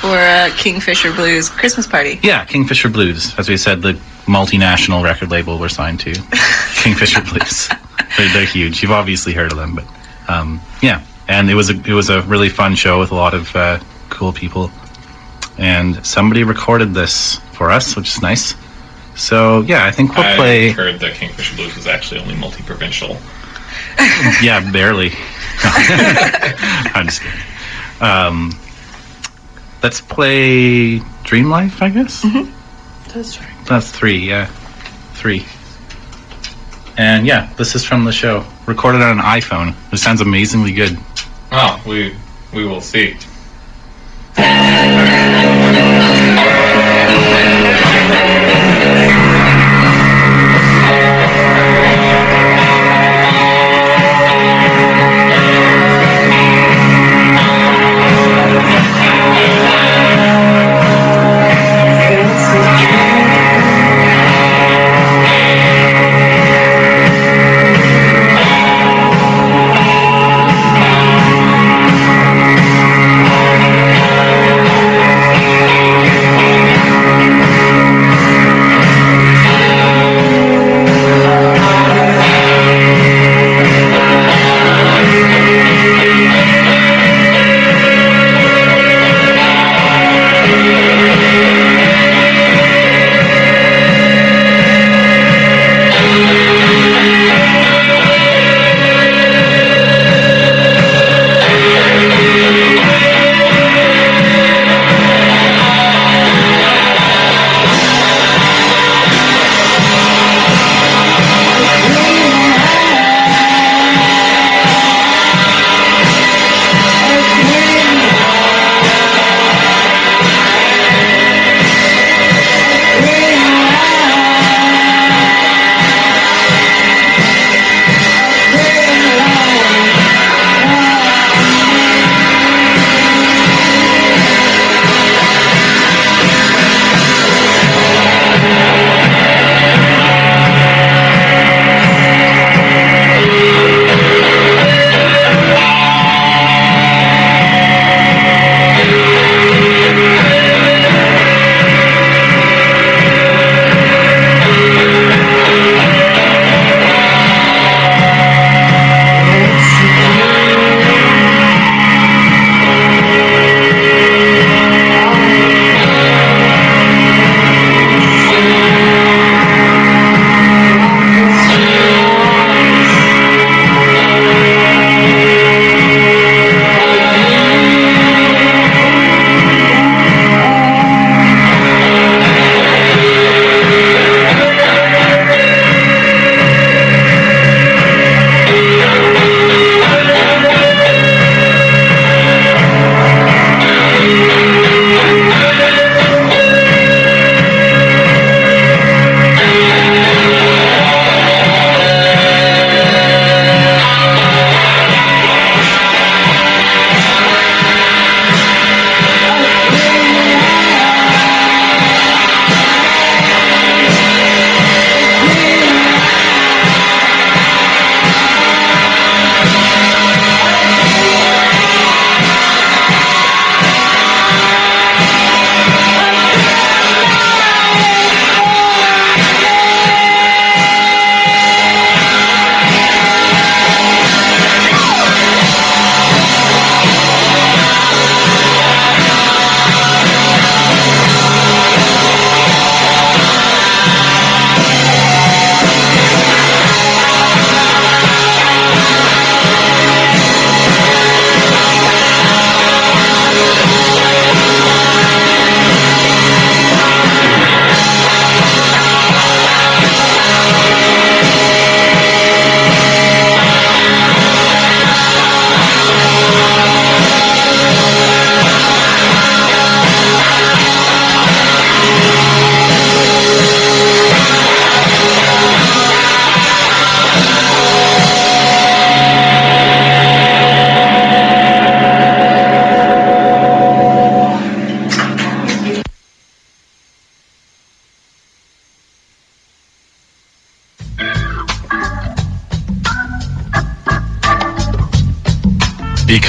[0.00, 2.20] For uh, Kingfisher Blues Christmas party.
[2.22, 3.36] Yeah, Kingfisher Blues.
[3.36, 3.94] As we said, the
[4.26, 6.12] multinational record label we're signed to,
[6.76, 7.68] Kingfisher Blues.
[8.16, 8.80] They're, they're huge.
[8.80, 9.84] You've obviously heard of them, but
[10.28, 11.04] um, yeah.
[11.26, 13.80] And it was a it was a really fun show with a lot of uh,
[14.08, 14.70] cool people.
[15.58, 18.54] And somebody recorded this for us, which is nice.
[19.16, 20.32] So yeah, I think we'll play.
[20.32, 20.70] I play.
[20.70, 23.16] heard that Kingfisher Blues was actually only multi-provincial.
[24.42, 25.10] yeah, barely.
[25.64, 27.40] I'm just kidding.
[28.00, 28.52] Um,
[29.82, 32.24] let's play Dream Life, I guess.
[32.24, 33.10] Mm-hmm.
[33.10, 33.66] That's right.
[33.66, 34.46] That's three, yeah,
[35.14, 35.44] three.
[36.96, 39.74] And yeah, this is from the show, recorded on an iPhone.
[39.92, 40.98] It sounds amazingly good.
[41.52, 42.16] Oh, we
[42.52, 43.16] we will see.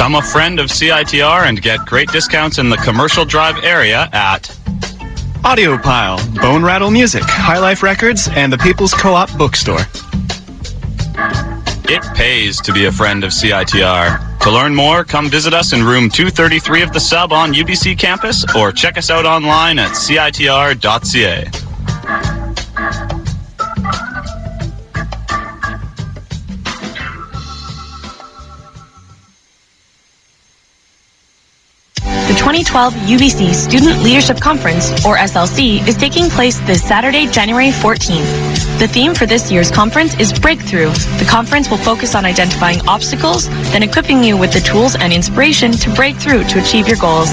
[0.09, 4.41] Become a friend of CITR and get great discounts in the commercial drive area at
[5.43, 9.85] Audiopile, Bone Rattle Music, High Life Records, and the People's Co-op Bookstore.
[11.87, 14.39] It pays to be a friend of CITR.
[14.39, 18.43] To learn more, come visit us in room 233 of the sub on UBC campus
[18.55, 21.58] or check us out online at citr.ca.
[32.79, 38.79] 2012 UBC Student Leadership Conference, or SLC, is taking place this Saturday, January 14th.
[38.79, 40.91] The theme for this year's conference is Breakthrough.
[41.17, 45.73] The conference will focus on identifying obstacles, then equipping you with the tools and inspiration
[45.73, 47.29] to break through to achieve your goals.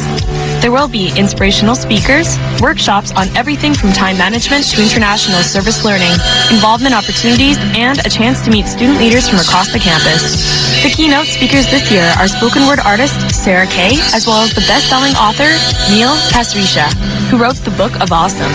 [0.67, 2.27] There will be inspirational speakers,
[2.61, 6.11] workshops on everything from time management to international service learning,
[6.51, 10.43] involvement opportunities, and a chance to meet student leaders from across the campus.
[10.83, 14.67] The keynote speakers this year are spoken word artist Sarah Kay, as well as the
[14.67, 15.47] best-selling author
[15.95, 16.91] Neil Pasricha,
[17.31, 18.51] who wrote the Book of Awesome.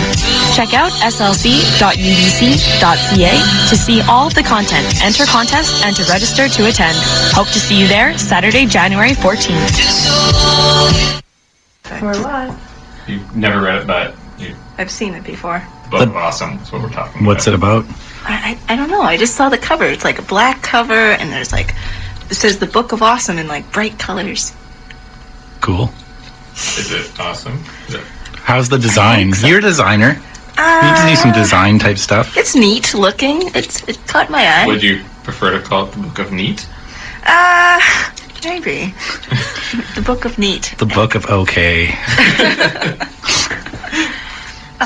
[0.52, 1.72] Check out slc.ubc.ca
[3.72, 6.92] to see all of the content, enter contests, and to register to attend.
[7.32, 11.22] Hope to see you there Saturday, January 14th.
[11.90, 13.04] We're live.
[13.08, 15.62] You never read it, but you I've seen it before.
[15.90, 16.58] book of awesome.
[16.58, 17.84] That's what we're talking What's it about?
[18.24, 19.02] I, I, I don't know.
[19.02, 19.84] I just saw the cover.
[19.84, 21.74] It's like a black cover, and there's like
[22.30, 24.54] it says the Book of Awesome in like bright colors.
[25.60, 25.90] Cool.
[26.54, 27.62] Is it awesome?
[27.88, 28.00] Is it
[28.36, 29.32] How's the design?
[29.44, 30.20] You're a designer.
[30.58, 32.36] You need to do some design type stuff.
[32.36, 33.50] It's neat looking.
[33.54, 34.66] It's it caught my eye.
[34.66, 36.66] Would you prefer to call it the Book of Neat?
[37.24, 37.80] Uh,
[38.44, 38.94] maybe
[39.94, 40.74] the Book of Neat.
[40.78, 41.86] The Book of OK.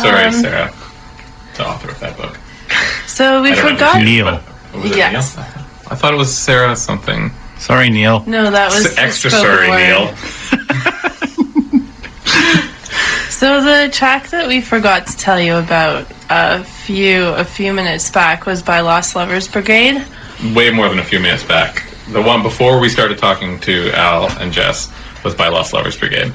[0.01, 0.73] Sorry, Um, Sarah,
[1.57, 2.37] the author of that book.
[3.07, 4.03] So we I don't know forgot.
[4.03, 4.41] Neil.
[4.75, 5.37] was Yes.
[5.37, 5.47] Neil?
[5.91, 7.31] I thought it was Sarah something.
[7.59, 8.23] Sorry, Neil.
[8.27, 9.79] No, that was the extra spoken sorry, word.
[9.79, 10.15] Neil.
[13.37, 18.11] So the track that we forgot to tell you about a few a few minutes
[18.11, 20.03] back was by Lost Lovers Brigade.
[20.55, 21.85] Way more than a few minutes back.
[22.09, 24.93] The one before we started talking to Al and Jess
[25.25, 26.33] was by Lost Lovers Brigade.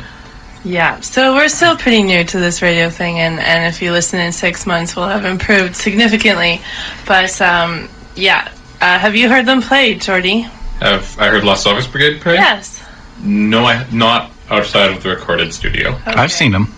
[0.64, 4.20] Yeah, so we're still pretty new to this radio thing, and, and if you listen
[4.20, 6.62] in six months, we'll have improved significantly.
[7.08, 10.42] But um, yeah, uh, have you heard them play, Jordy?
[10.82, 12.36] Have I heard Lost Lovers Brigade play?
[12.36, 12.84] Yes.
[13.24, 15.98] No, I not outside of the recorded studio.
[16.06, 16.74] I've seen them.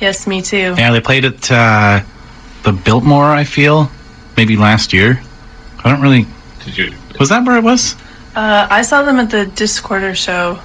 [0.00, 0.74] Yes, me too.
[0.76, 2.00] Yeah, they played at uh,
[2.62, 3.90] the Biltmore, I feel,
[4.36, 5.20] maybe last year.
[5.82, 6.26] I don't really.
[6.64, 6.92] Did you?
[7.18, 7.96] Was that where it was?
[8.36, 10.58] Uh, I saw them at the Discorder show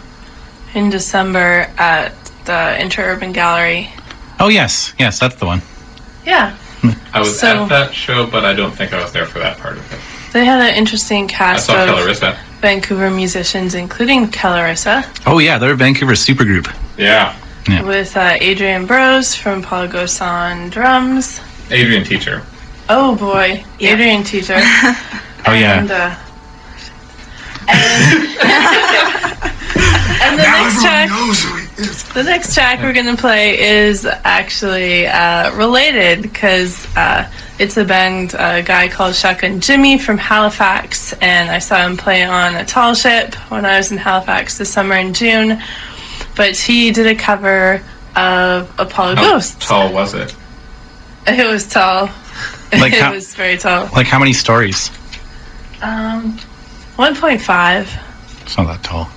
[0.74, 2.14] in December at
[2.46, 3.90] the Interurban Gallery.
[4.40, 4.94] Oh, yes.
[5.00, 5.62] Yes, that's the one.
[6.26, 6.56] Yeah,
[7.14, 9.58] I was So- at that show, but I don't think I was there for that
[9.58, 10.00] part of it.
[10.34, 12.38] they had an interesting cast of Kellarissa.
[12.62, 16.72] Vancouver musicians, including Kellarissa, Oh, yeah, they're a Vancouver supergroup.
[16.98, 17.36] Yeah,
[17.84, 21.40] with uh, Adrian Bros from Apollo Ghosts on drums.
[21.72, 22.44] Adrian Teacher.
[22.90, 24.60] Oh boy, Adrian Teacher.
[25.48, 25.80] Oh, yeah.
[25.80, 26.16] And, uh,
[30.24, 31.10] and the next track,
[32.14, 38.34] the next track we're gonna play is actually uh, related because uh, it's a band,
[38.34, 42.94] a guy called Shotgun Jimmy from Halifax, and I saw him play on a tall
[42.94, 45.62] ship when I was in Halifax this summer in June.
[46.36, 47.82] But he did a cover
[48.16, 49.68] of Apollo How Ghosts.
[49.68, 50.36] tall was it?
[51.28, 52.10] It was tall.
[52.74, 53.88] Like it how- was very tall.
[53.94, 54.90] Like, how many stories?
[55.84, 56.40] Um,
[57.02, 58.44] 1.5.
[58.44, 59.10] It's not that tall.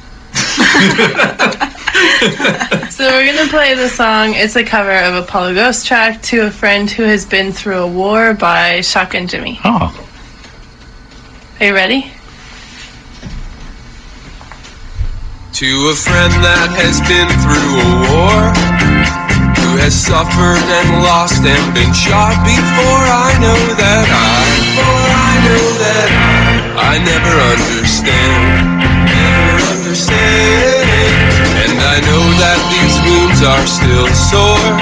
[2.90, 4.34] So we're gonna play the song.
[4.34, 7.86] It's a cover of Apollo Ghost track to a friend who has been through a
[7.86, 9.60] war by Shotgun Jimmy.
[9.64, 9.90] Oh.
[11.60, 12.02] Are you ready?
[15.52, 18.40] To a friend that has been through a war,
[19.58, 25.03] who has suffered and lost and been shot before I know that I,
[26.84, 30.88] I, never understand, never understand.
[31.64, 34.76] And I know that these wounds are still sore.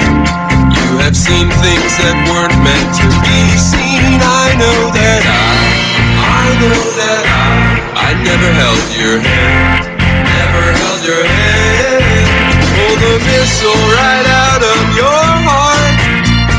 [0.75, 4.19] You have seen things that weren't meant to be seen.
[4.19, 5.55] I know that I,
[6.21, 9.93] I know that I, I never held your hand
[10.53, 12.27] never held your hand.
[12.75, 15.95] Pull the missile right out of your heart.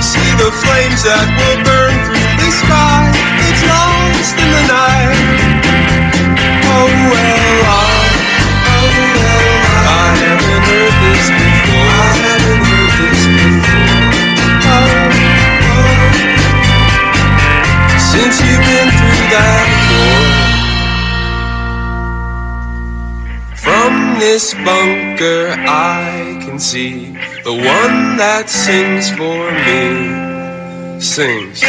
[0.03, 3.03] See the flames that will burn through the sky.
[3.47, 5.24] It's lost in the night.
[6.85, 7.95] This before.
[9.87, 12.05] I haven't heard this before.
[18.13, 20.45] Since you've been through that war.
[23.57, 31.01] From this bunker I can see the one that sings for me.
[31.01, 31.63] Sings.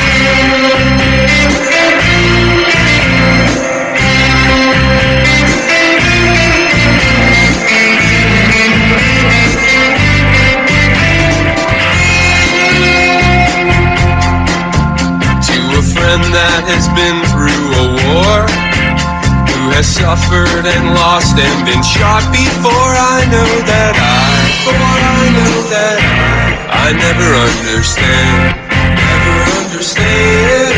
[16.16, 18.48] Friend that has been through a war
[19.52, 24.32] who has suffered and lost and been shot before I know that I,
[24.64, 26.00] for I know that
[26.72, 30.72] I, I never understand, never understand.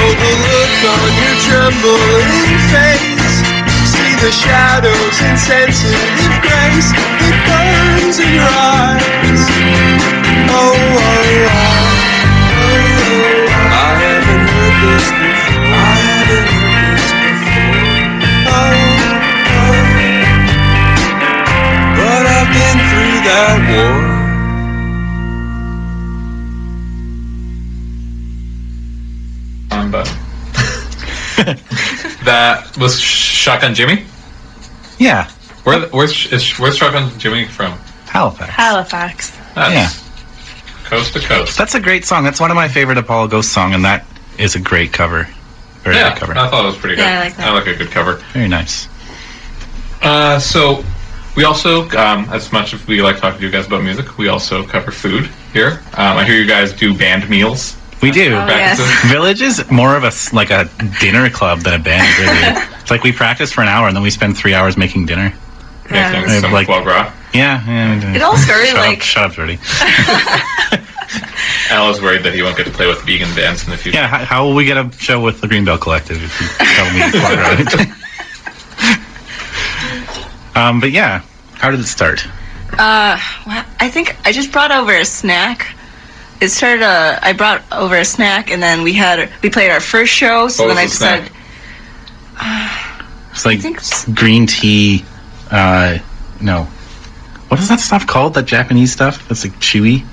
[0.00, 3.44] Oh, the look on your trembling face,
[3.84, 6.88] see the shadows in sensitive grace
[7.20, 9.44] that burns in your eyes.
[10.48, 11.93] Oh, oh, oh.
[14.86, 16.74] That.
[21.96, 24.14] But I've been through that war.
[32.24, 34.04] That was Shotgun Jimmy.
[34.98, 35.28] Yeah.
[35.64, 37.72] Where where's is, where's Shotgun Jimmy from?
[38.06, 38.50] Halifax.
[38.50, 39.32] Halifax.
[39.54, 39.90] That's Yeah.
[40.88, 41.58] coast to coast.
[41.58, 42.24] That's a great song.
[42.24, 44.06] That's one of my favorite Apollo Ghost song, and that
[44.38, 45.28] is a great cover.
[45.82, 46.32] Very yeah, good cover.
[46.38, 47.02] I thought it was pretty good.
[47.02, 47.48] Yeah, I like that.
[47.48, 48.14] I like a good cover.
[48.32, 48.88] Very nice.
[50.02, 50.84] Uh, so
[51.36, 54.28] we also, um, as much as we like talking to you guys about music, we
[54.28, 55.82] also cover food here.
[55.94, 57.76] Um, I hear you guys do band meals.
[58.02, 58.34] We do.
[58.34, 59.02] Oh, Back yes.
[59.02, 60.68] to- Village is more of a s- like a
[61.00, 62.06] dinner club than a band.
[62.18, 65.06] Really, it's like we practice for an hour and then we spend three hours making
[65.06, 65.32] dinner.
[65.90, 66.12] Yeah.
[66.12, 67.12] making Yeah, some like- foie gras.
[67.32, 68.14] Yeah, yeah.
[68.14, 69.58] It all started shut like up, shut up, Jordy.
[71.70, 73.98] Al is worried that he won't get to play with vegan bands in the future.
[73.98, 76.90] Yeah, how, how will we get a show with the Greenbelt Collective if you tell
[76.92, 77.86] me foie gras?
[80.68, 81.22] um, but yeah,
[81.54, 82.26] how did it start?
[82.72, 85.74] Uh, well, I think I just brought over a snack.
[86.40, 86.82] It started.
[86.82, 90.48] Uh, I brought over a snack, and then we had we played our first show.
[90.48, 91.30] So What then I was the snack?
[92.34, 95.04] decided It's like think s- green tea.
[95.50, 95.98] Uh,
[96.40, 96.64] no,
[97.48, 98.34] what is that stuff called?
[98.34, 100.04] That Japanese stuff that's like chewy.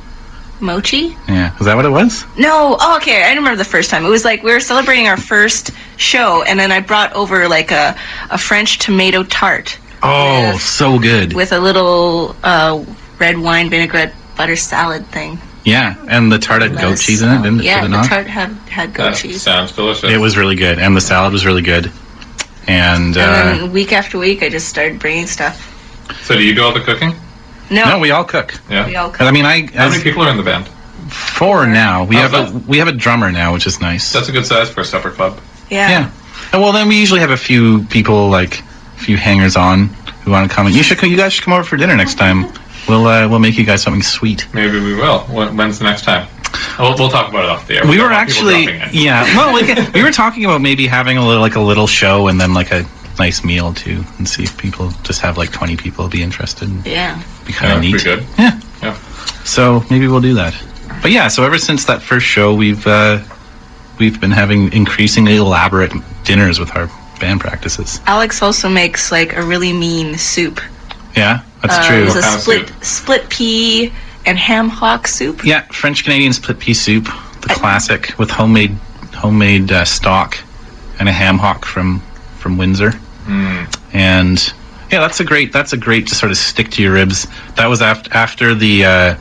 [0.62, 1.16] Mochi.
[1.28, 2.24] Yeah, is that what it was?
[2.38, 3.24] No, oh, okay.
[3.24, 4.06] I remember the first time.
[4.06, 7.72] It was like we were celebrating our first show, and then I brought over like
[7.72, 7.98] a
[8.30, 11.34] a French tomato tart Oh, With- so good.
[11.34, 12.84] with a little uh,
[13.20, 15.38] red wine vinaigrette butter salad thing.
[15.64, 17.66] Yeah, and the tart had goat cheese in it, didn't it?
[17.66, 18.06] Yeah, Did the not?
[18.08, 19.44] tart had had goat That cheese.
[19.44, 20.10] sounds delicious.
[20.12, 21.92] It was really good, and the salad was really good.
[22.68, 23.22] And, And uh,
[23.62, 25.68] then week after week, I just started bringing stuff.
[26.24, 27.14] So do you do all the cooking?
[27.72, 28.54] No, no, we all cook.
[28.70, 28.86] Yeah.
[28.86, 30.68] we all And I mean, I How many people are in the band?
[31.10, 32.04] four now.
[32.04, 34.12] We Oh, have a that- we have a drummer now, which is nice.
[34.14, 35.40] That's a good size for a supper club.
[35.70, 35.90] yeah.
[35.90, 36.10] yeah.
[36.54, 38.60] And well, then we usually have a few people like
[38.98, 39.88] a few hangers on
[40.24, 40.68] who want to come.
[40.68, 42.46] And you should co- you guys should come over for dinner next time.
[42.90, 44.48] We'll uh, we'll make you guys something sweet.
[44.54, 45.20] Maybe we will.
[45.22, 46.28] When, when's the next time?
[46.78, 47.84] We'll, we'll talk about it off the air.
[47.88, 49.04] We don't were want people actually dropping in.
[49.06, 49.24] yeah.
[49.38, 52.40] Well, like, we were talking about maybe having a little like a little show and
[52.42, 52.86] then like a
[53.26, 56.68] nice meal too, and see if people just have like twenty people be interested.
[56.86, 57.22] Yeah.
[57.46, 57.98] Be kind of that'd neat.
[57.98, 58.26] be good.
[58.38, 58.60] Yeah.
[58.82, 58.96] Yeah.
[59.44, 60.54] So maybe we'll do that.
[61.02, 63.20] But yeah, so ever since that first show, we've uh,
[64.00, 65.92] we've been having increasingly elaborate
[66.24, 66.88] dinners with our
[67.20, 68.00] band practices.
[68.08, 70.60] Alex also makes like a really mean soup.
[71.16, 72.02] Yeah, that's Uh, true.
[72.02, 73.94] It was a What kind split split pea
[74.26, 75.44] and ham hock soup.
[75.46, 77.06] Yeah, French Canadian split pea soup,
[77.42, 78.76] the classic with homemade
[79.14, 80.38] homemade uh, stock
[81.00, 82.02] and a ham hock from
[82.40, 82.94] from Windsor.
[83.26, 83.80] Mm.
[83.94, 84.54] And
[84.92, 87.28] yeah, that's a great that's a great to sort of stick to your ribs.
[87.56, 89.16] That was after after the uh,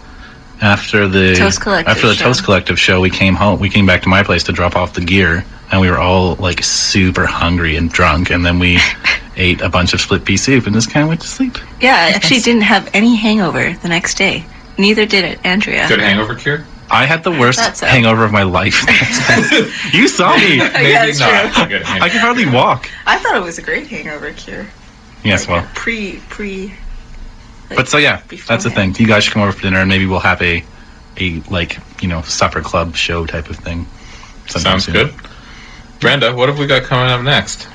[0.61, 2.25] after the Toast Collective after the show.
[2.25, 3.01] Toast Collective show.
[3.01, 3.61] We came home.
[3.61, 6.35] We came back to my place to drop off the gear, and we were all
[6.37, 8.31] like super hungry and drunk.
[8.31, 8.79] And then we
[9.37, 11.57] ate a bunch of split pea soup and just kind of went to sleep.
[11.81, 14.45] Yeah, I actually didn't have any hangover the next day.
[14.77, 15.87] Neither did it, Andrea.
[15.89, 16.65] Good hangover cure?
[16.91, 17.87] I had the worst so.
[17.87, 18.85] hangover of my life.
[19.95, 20.59] you saw me.
[20.59, 21.53] Maybe Yeah, it's not.
[21.55, 21.67] true.
[21.67, 22.11] good I hangover.
[22.11, 22.91] could hardly walk.
[23.07, 24.67] I thought it was a great hangover cure.
[25.23, 26.75] Yes, well, Pre pre.
[27.69, 28.95] but so yeah, that's the thing.
[28.99, 30.65] You guys should come over for dinner, and maybe we'll have a,
[31.19, 33.87] a like you know supper club show type of thing.
[34.49, 34.95] Sounds soon.
[34.95, 35.15] good.
[36.01, 37.69] Brenda, what have we got coming up next?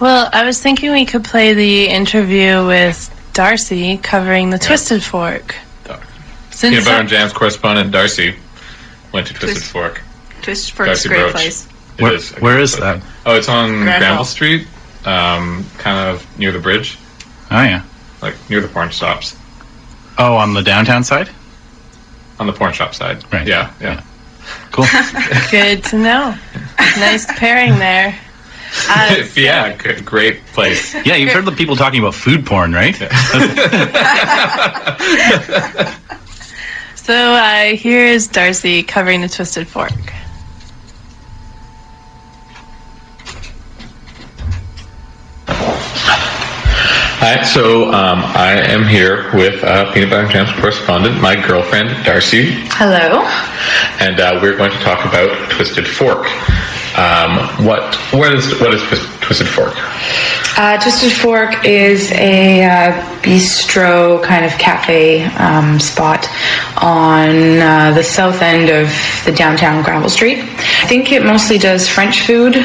[0.00, 5.56] Well, I was thinking we could play the interview with Darcy covering the Twisted Fork.
[6.50, 8.34] Peanut Since Butter and Jams correspondent Darcy
[9.12, 10.02] went to Twisted Twist- Fork.
[10.42, 11.32] Twist for Darcy great Broach.
[11.32, 11.66] place.
[11.98, 12.82] It Where- is a where good is place.
[13.00, 13.02] that?
[13.26, 13.98] Oh, it's on Granville.
[13.98, 14.66] Granville Street,
[15.04, 16.96] um, kind of near the bridge,
[17.50, 17.82] Oh yeah.
[18.22, 19.34] like near the porn shops.
[20.16, 21.28] Oh, on the downtown side.
[22.40, 23.24] On the porn shop side.
[23.32, 23.46] Right.
[23.46, 24.02] Yeah, yeah.
[24.72, 24.86] Cool.
[25.50, 26.34] Good to know.
[26.98, 28.18] nice pairing there.
[28.88, 30.94] Uh, yeah, good, great place.
[30.94, 32.94] Yeah, you've heard the people talking about food porn, right?
[37.08, 40.12] so uh, here's Darcy covering the Twisted Fork.
[47.20, 52.04] Hi, so um, I am here with uh, Peanut Butter and Jams correspondent, my girlfriend
[52.04, 53.22] Darcy, Hello.
[53.98, 56.26] and uh, we're going to talk about Twisted Fork.
[56.96, 58.82] Um, what what is what is
[59.20, 59.74] Twisted Fork?
[60.56, 62.92] Uh, Twisted Fork is a uh,
[63.22, 66.28] bistro kind of cafe um, spot
[66.80, 68.86] on uh, the south end of
[69.24, 70.38] the downtown Granville Street.
[70.38, 72.62] I think it mostly does French food, um,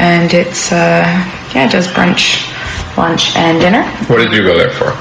[0.00, 1.04] and it's uh,
[1.54, 2.52] yeah, it does brunch,
[2.98, 3.82] lunch, and dinner.
[4.08, 4.92] What did you go there for?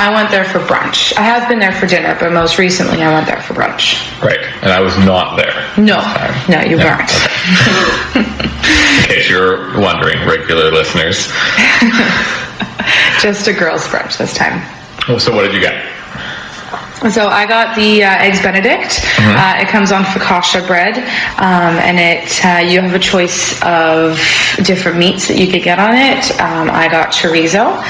[0.00, 1.16] I went there for brunch.
[1.16, 4.00] I have been there for dinner, but most recently I went there for brunch.
[4.22, 5.54] Right, and I was not there.
[5.76, 5.98] No,
[6.48, 7.10] no, you weren't.
[8.16, 11.26] In case you're wondering, regular listeners.
[13.20, 14.60] Just a girls' brunch this time.
[15.08, 15.84] Oh, So what did you get?
[17.10, 19.00] So I got the uh, eggs Benedict.
[19.36, 20.96] Uh, it comes on focaccia bread,
[21.38, 24.16] um, and it uh, you have a choice of
[24.64, 26.30] different meats that you could get on it.
[26.40, 27.82] Um, I got chorizo,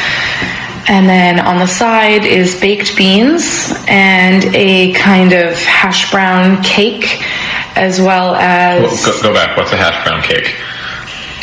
[0.89, 7.22] and then on the side is baked beans and a kind of hash brown cake,
[7.76, 9.57] as well as Well, go, go back.
[9.57, 10.55] What's a hash brown cake?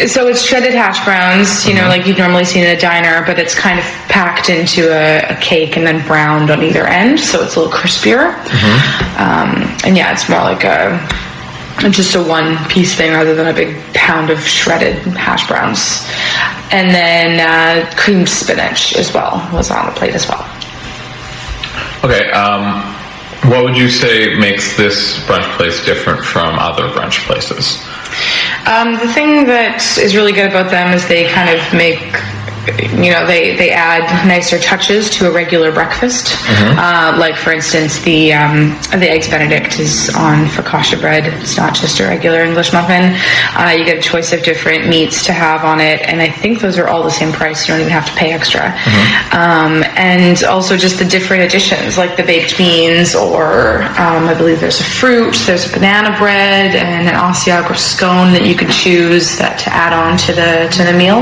[0.08, 3.38] So it's shredded hash browns, you know, like you'd normally see in a diner, but
[3.40, 7.44] it's kind of packed into a, a cake and then browned on either end, so
[7.44, 8.34] it's a little crispier.
[9.20, 11.00] Um, and yeah, it's more like a
[11.92, 16.06] just a one piece thing rather than a big pound of shredded hash browns.
[16.72, 20.44] And then uh, creamed spinach as well was on the plate as well.
[22.04, 22.30] Okay.
[22.32, 22.99] Um,
[23.46, 27.82] what would you say makes this brunch place different from other brunch places?
[28.68, 32.00] Um, the thing that is really good about them is they kind of make,
[32.78, 36.36] you know, they, they add nicer touches to a regular breakfast.
[36.48, 41.26] Uh, like, for instance, the um, the eggs Benedict is on focaccia bread.
[41.42, 43.16] It's not just a regular English muffin.
[43.56, 46.60] Uh, you get a choice of different meats to have on it, and I think
[46.60, 47.68] those are all the same price.
[47.68, 48.74] You don't even have to pay extra.
[49.32, 54.60] Um, and also just the different additions, like the baked beans, or um, I believe
[54.60, 59.38] there's a fruit, there's a banana bread, and an Asiago scone that you can choose
[59.38, 61.22] that to add on to the to the meal,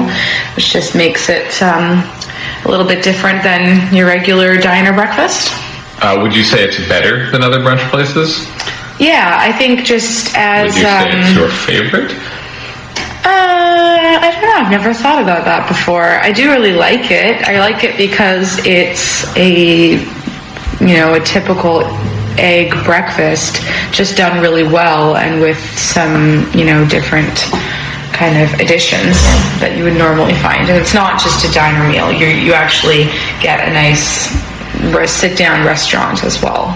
[0.56, 2.04] which just makes it um,
[2.66, 5.50] a little bit different than your regular diner breakfast.
[6.02, 8.48] Uh, would you say it's better than other brunch places?
[9.00, 12.12] Yeah, I think just as Would you say it's um, your favorite?
[13.26, 14.56] Uh, I don't know.
[14.56, 16.04] I've never thought about that before.
[16.04, 17.44] I do really like it.
[17.48, 20.00] I like it because it's a,
[20.80, 21.84] you know, a typical
[22.40, 23.62] egg breakfast,
[23.92, 27.28] just done really well and with some, you know, different
[28.14, 29.16] kind of additions
[29.60, 30.70] that you would normally find.
[30.70, 32.12] And it's not just a diner meal.
[32.12, 33.06] You you actually
[33.42, 34.30] get a nice
[35.10, 36.76] sit down restaurant as well.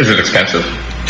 [0.00, 0.64] Is it expensive?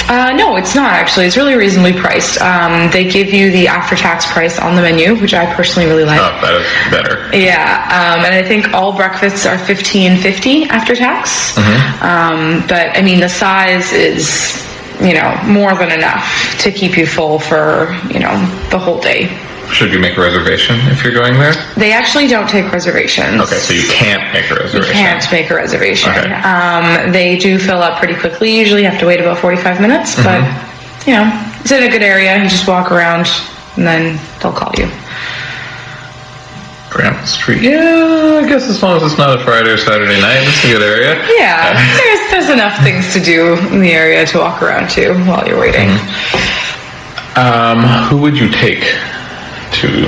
[0.09, 1.27] Uh, no, it's not actually.
[1.27, 2.41] It's really reasonably priced.
[2.41, 6.05] Um, they give you the after tax price on the menu, which I personally really
[6.05, 6.21] like.
[6.21, 7.37] Oh, that is better.
[7.37, 11.57] Yeah, um, and I think all breakfasts are fifteen fifty after tax.
[12.03, 14.67] Um, but I mean, the size is
[15.01, 18.35] you know more than enough to keep you full for you know
[18.71, 19.29] the whole day.
[19.73, 21.55] Should you make a reservation if you're going there?
[21.77, 23.41] They actually don't take reservations.
[23.41, 24.89] Okay, so you can't make a reservation.
[24.89, 26.11] You can't make a reservation.
[26.11, 26.33] Okay.
[26.35, 28.57] Um, they do fill up pretty quickly.
[28.57, 31.11] Usually, you have to wait about forty-five minutes, but Mm-hmm.
[31.11, 31.27] you know,
[31.61, 32.37] it's in a good area.
[32.43, 33.27] You just walk around,
[33.77, 34.87] and then they'll call you.
[36.95, 37.63] Granville Street.
[37.63, 40.69] Yeah, I guess as long as it's not a Friday or Saturday night, it's a
[40.69, 41.15] good area.
[41.37, 45.47] Yeah, there's there's enough things to do in the area to walk around to while
[45.47, 45.91] you're waiting.
[47.37, 48.85] Um, who would you take
[49.83, 50.07] to?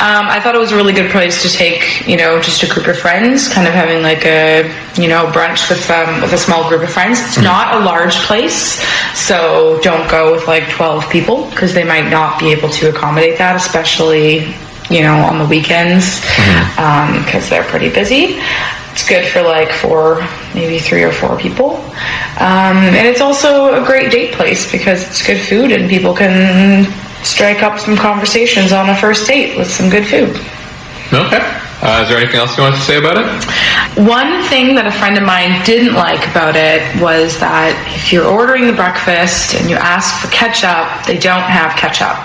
[0.00, 2.68] Um, I thought it was a really good place to take, you know, just a
[2.68, 4.62] group of friends, kind of having like a,
[5.00, 7.18] you know, brunch with um, with a small group of friends.
[7.20, 8.80] It's not a large place,
[9.14, 13.38] so don't go with like twelve people because they might not be able to accommodate
[13.38, 14.54] that, especially,
[14.90, 16.20] you know, on the weekends
[17.24, 18.38] because they're pretty busy.
[18.92, 21.76] It's good for like four, maybe three or four people,
[22.40, 26.84] um, and it's also a great date place because it's good food and people can
[27.22, 30.36] strike up some conversations on a first date with some good food.
[31.12, 31.40] Okay.
[31.80, 33.24] Uh, is there anything else you want to say about it?
[34.02, 38.26] One thing that a friend of mine didn't like about it was that if you're
[38.26, 42.18] ordering the breakfast and you ask for ketchup, they don't have ketchup.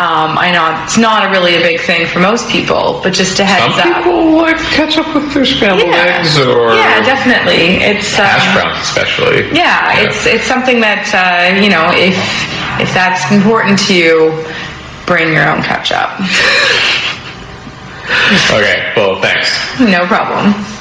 [0.00, 3.36] Um, I know it's not a really a big thing for most people, but just
[3.40, 4.02] a heads Some up.
[4.08, 6.24] people like ketchup with their scrambled Yeah.
[6.24, 7.84] eggs or Yeah, definitely.
[7.84, 9.52] It's um, hash browns, especially.
[9.52, 12.16] Yeah, it's it's something that uh, you know if
[12.80, 14.32] if that's important to you,
[15.04, 16.08] bring your own ketchup.
[18.52, 19.50] Okay, well, thanks.
[19.80, 20.73] No problem.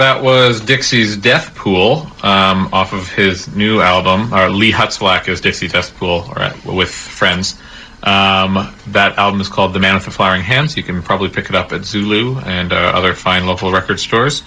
[0.00, 5.42] That was Dixie's Death Pool um, off of his new album, or Lee Hutzulak is
[5.42, 7.60] Dixie's Death Pool, at, with friends.
[8.02, 10.74] Um, that album is called The Man with the Flowering Hands.
[10.74, 14.42] You can probably pick it up at Zulu and uh, other fine local record stores.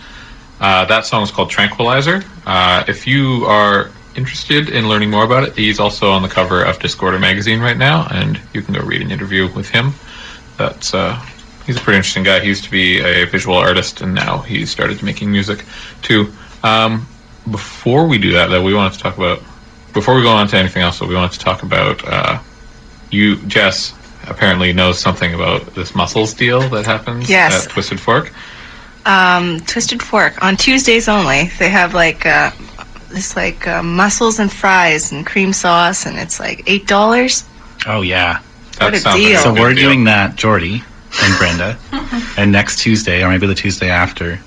[0.59, 2.23] Uh, that song is called Tranquilizer.
[2.47, 6.63] Uh, if you are interested in learning more about it, he's also on the cover
[6.63, 9.93] of Discorder magazine right now, and you can go read an interview with him.
[10.57, 11.23] That's uh,
[11.65, 12.39] he's a pretty interesting guy.
[12.39, 15.63] He used to be a visual artist, and now he's started making music
[16.01, 16.31] too.
[16.63, 17.07] Um,
[17.49, 19.39] before we do that, though, we wanted to talk about.
[19.93, 22.07] Before we go on to anything else, though, we wanted to talk about.
[22.07, 22.39] Uh,
[23.11, 23.93] you, Jess,
[24.27, 27.65] apparently knows something about this mussels deal that happens Yes.
[27.65, 28.31] at Twisted Fork.
[29.05, 31.49] um, Twisted Fork on Tuesdays only.
[31.59, 32.51] They have like uh,
[33.09, 37.43] this like uh, mussels and fries and cream sauce, and it's like eight dollars.
[37.85, 38.39] Oh yeah.
[38.79, 39.39] What a sounds like a deal.
[39.41, 39.89] So we're deal.
[39.89, 40.83] doing that, Jordy
[41.21, 41.77] and Brenda.
[42.37, 44.39] and next Tuesday, or maybe the Tuesday after,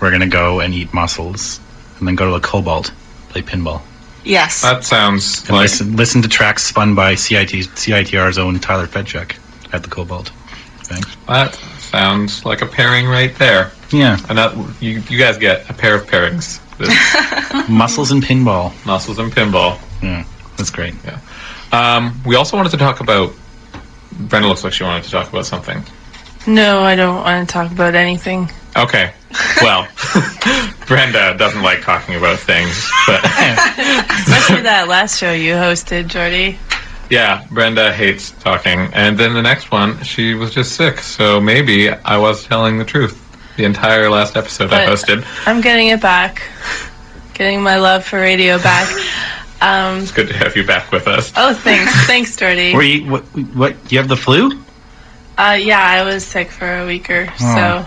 [0.00, 1.60] we're gonna go and eat mussels,
[1.98, 2.92] and then go to a Cobalt,
[3.28, 3.82] play pinball.
[4.24, 4.62] Yes.
[4.62, 9.36] That sounds And listen, listen to tracks spun by CIT, CITR's own Tyler Fedchuk
[9.72, 10.30] at the Cobalt.
[10.82, 11.16] Thanks.
[11.26, 13.70] That sounds like a pairing right there.
[13.90, 14.18] Yeah.
[14.28, 16.60] And that you you guys get a pair of pairings.
[17.68, 18.72] Mussels and pinball.
[18.86, 19.78] Mussels and pinball.
[20.02, 20.24] Yeah,
[20.56, 20.94] that's great.
[21.04, 21.20] Yeah.
[21.72, 23.32] Um, we also wanted to talk about.
[24.12, 25.84] Brenda looks like she wanted to talk about something.
[26.46, 28.50] No, I don't want to talk about anything.
[28.76, 29.12] Okay.
[29.62, 29.86] Well,
[30.86, 36.58] Brenda doesn't like talking about things, but Especially that last show you hosted, Jordy.
[37.10, 38.78] yeah, Brenda hates talking.
[38.92, 42.84] And then the next one, she was just sick, so maybe I was telling the
[42.84, 43.26] truth.
[43.56, 45.24] The entire last episode I hosted.
[45.46, 46.42] I'm getting it back.
[47.34, 48.88] Getting my love for radio back.
[49.60, 51.32] Um, It's good to have you back with us.
[51.36, 51.92] oh, thanks.
[52.06, 52.74] Thanks, Jordy.
[52.74, 53.22] Were you what?
[53.54, 53.92] What?
[53.92, 54.62] You have the flu?
[55.40, 57.84] Uh, yeah, I was sick for a week or Oh.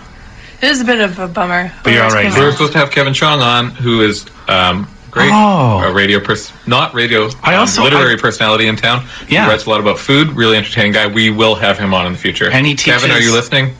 [0.66, 1.70] It was a bit of a bummer.
[1.84, 2.28] But you're I all was right.
[2.28, 5.82] gonna- We were supposed to have Kevin Chong on, who is um, great, Oh.
[5.84, 9.04] a radio person, not radio, I um, also- literary personality in town.
[9.28, 9.44] Yeah.
[9.44, 10.32] he writes a lot about food.
[10.32, 11.06] Really entertaining guy.
[11.06, 12.50] We will have him on in the future.
[12.50, 13.76] And he Kevin, are teaches- you listening?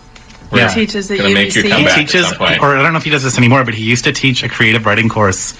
[0.50, 0.68] We're Yeah.
[0.68, 1.68] teaches at gonna make you UBC.
[1.70, 2.60] come He back teaches, at some point.
[2.62, 4.48] or I don't know if he does this anymore, but he used to teach a
[4.48, 5.54] creative writing course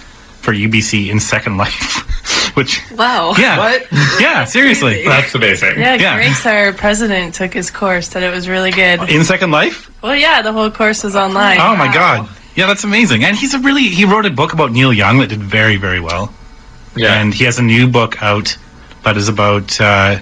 [0.45, 3.35] for UBC in Second Life, which Wow.
[3.39, 3.87] yeah, What?
[4.21, 5.79] yeah, seriously, That's amazing.
[5.79, 6.17] Yeah, Yeah.
[6.17, 8.09] Grace, our president, took his course.
[8.09, 9.09] Said it was really good.
[9.11, 9.91] in Second Life.
[10.03, 11.59] Well, yeah, the whole course was online.
[11.61, 13.25] Oh my god, yeah, that's amazing.
[13.25, 16.01] And he's a really he wrote a book about Neil Young that did very very
[16.01, 16.33] well.
[16.97, 17.21] Yeah.
[17.21, 18.57] and he has a new book out
[19.03, 20.21] that is about uh,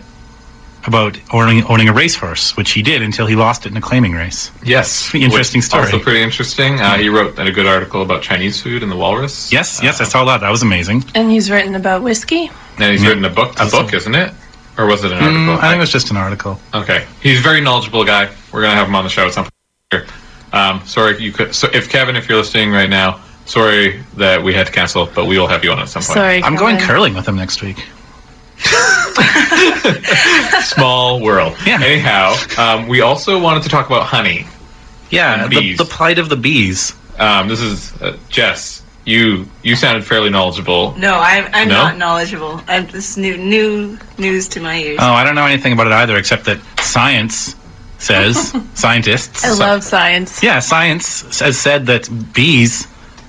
[0.86, 4.12] about owning owning a racehorse, which he did until he lost it in a claiming
[4.12, 4.50] race.
[4.64, 5.84] Yes, Interesting Which- story.
[5.84, 6.80] Also pretty interesting.
[6.80, 9.52] Uh, he wrote a good article about Chinese food and the walrus.
[9.52, 10.40] Yes, yes, I saw that.
[10.40, 11.04] That was amazing.
[11.14, 12.50] And he's written about whiskey.
[12.78, 13.54] And he's written a book.
[13.60, 14.32] A book, isn't it?
[14.78, 15.32] Or was it an article?
[15.38, 16.58] Mm, I think it was just an article.
[16.74, 18.30] Okay, he's a very knowledgeable guy.
[18.52, 19.52] We're gonna have him on the show at some point.
[19.90, 20.06] Here.
[20.52, 21.54] Um, sorry if you could.
[21.54, 25.26] So if Kevin, if you're listening right now, sorry that we had to cancel, but
[25.26, 26.14] we will have you on at some point.
[26.14, 27.84] Sorry, I'm going curling with him next week.
[30.62, 31.56] Small world.
[31.66, 31.80] Yeah.
[31.82, 34.46] Anyhow, um, we also wanted to talk about honey.
[35.10, 36.94] Yeah, And the, the plight of the bees.
[37.18, 38.82] Um, this is uh, Jess.
[39.04, 40.94] You you sounded fairly knowledgeable.
[40.96, 41.74] No, I'm, I'm No?
[41.74, 42.62] not knowledgeable.
[42.68, 44.98] I'm, this is new new news to my ears.
[45.02, 47.56] Oh, I don't know anything about it either, except that science
[47.98, 49.44] says scientists.
[49.44, 50.42] I love science.
[50.42, 52.86] Yeah, science has said that bees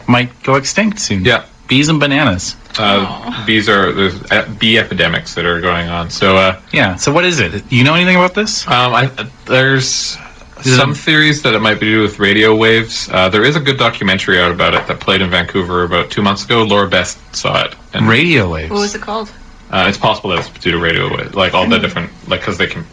[0.07, 1.25] might go extinct soon.
[1.25, 1.45] Yeah.
[1.73, 2.55] Bees and bananas.
[2.77, 6.09] Uh, bees are there's uh, bee epidemics that are going on.
[6.09, 6.95] So uh, Yeah.
[6.97, 7.71] So what is it?
[7.71, 8.67] You know anything about this?
[8.67, 9.05] Um, I,
[9.45, 10.17] there's
[10.63, 13.09] Is some a- theories that it might be to do with radio waves.
[13.11, 16.21] Uh, there is a good documentary out about it that played in Vancouver about two
[16.21, 16.63] months ago.
[16.63, 17.75] Laura Best saw it.
[17.93, 18.69] And, Radio waves.
[18.71, 19.31] What was it called?
[19.71, 22.57] uh, it's possible that it's due to radio waves, like all the different, like because
[22.59, 22.85] they can,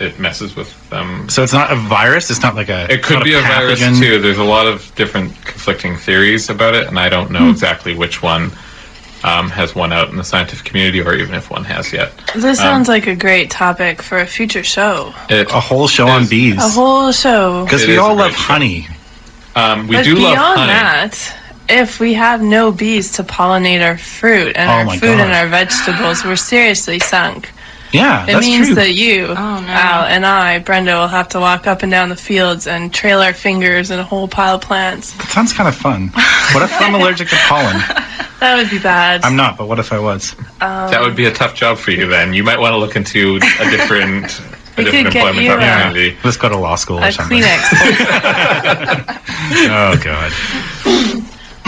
[0.00, 1.28] it messes with them.
[1.28, 2.30] So it's not a virus.
[2.30, 2.90] It's not like a.
[2.92, 4.20] It could be a virus too.
[4.20, 8.22] There's a lot of different conflicting theories about it, and I don't know exactly which
[8.22, 8.50] one
[9.24, 12.12] um, has won out in the scientific community, or even if one has yet.
[12.34, 15.12] This sounds like a great topic for a future show.
[15.28, 16.56] It, A whole show on Is- bees.
[16.58, 17.64] A whole show.
[17.64, 18.38] Because we all love show.
[18.38, 18.86] honey.
[19.56, 20.72] um, we but do beyond love honey.
[20.72, 21.36] Beyond that,
[21.68, 25.20] if we have no bees to pollinate our fruit and Oh our food God.
[25.20, 27.50] and our vegetables, we're seriously sunk.
[27.96, 28.74] Yeah, It that's means true.
[28.76, 29.66] that you, Oh, no.
[29.68, 33.20] Al, and I, Brenda, will have to walk up and down the fields and trail
[33.20, 35.12] our fingers in a whole pile of plants.
[35.12, 36.08] That sounds kind of fun.
[36.52, 37.76] What if I'm allergic to pollen?
[38.38, 39.24] That would be bad.
[39.24, 40.36] I'm not, but what if I was?
[40.60, 42.06] Um, That would be a tough job for you.
[42.06, 43.40] Then you might want to look into a
[43.70, 44.24] different,
[44.76, 46.18] a different could get employment you, uh, opportunity.
[46.22, 47.40] Let's go to law school or a something.
[47.40, 49.22] Kleenex.
[49.68, 50.32] Oh god.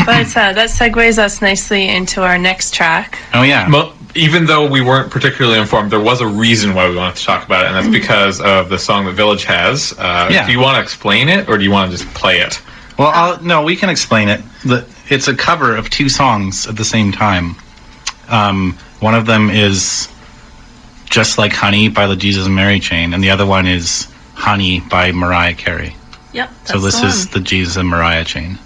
[0.04, 3.18] but uh, that segues us nicely into our next track.
[3.34, 3.68] Oh yeah.
[3.70, 7.24] Well, even though we weren't particularly informed, there was a reason why we wanted to
[7.24, 9.92] talk about it, and that's because of the song that Village has.
[9.96, 10.46] Uh, Yeah.
[10.46, 12.60] Do you want to explain it, or do you want to just play it?
[12.98, 14.40] Well, I'll, no, we can explain it.
[14.64, 17.54] The, it's a cover of two songs at the same time.
[18.28, 20.08] Um, one of them is
[21.06, 24.80] "Just Like Honey" by the Jesus and Mary Chain, and the other one is "Honey"
[24.80, 25.94] by Mariah Carey.
[26.32, 26.50] Yep.
[26.64, 28.58] so this the is the Jesus and Mariah chain.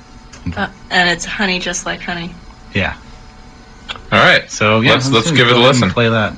[0.57, 2.35] Uh, and it's honey, just like honey.
[2.75, 2.97] Yeah.
[3.95, 4.51] All right.
[4.51, 5.91] So yeah, let's let's give it a listen.
[5.91, 6.37] Play that.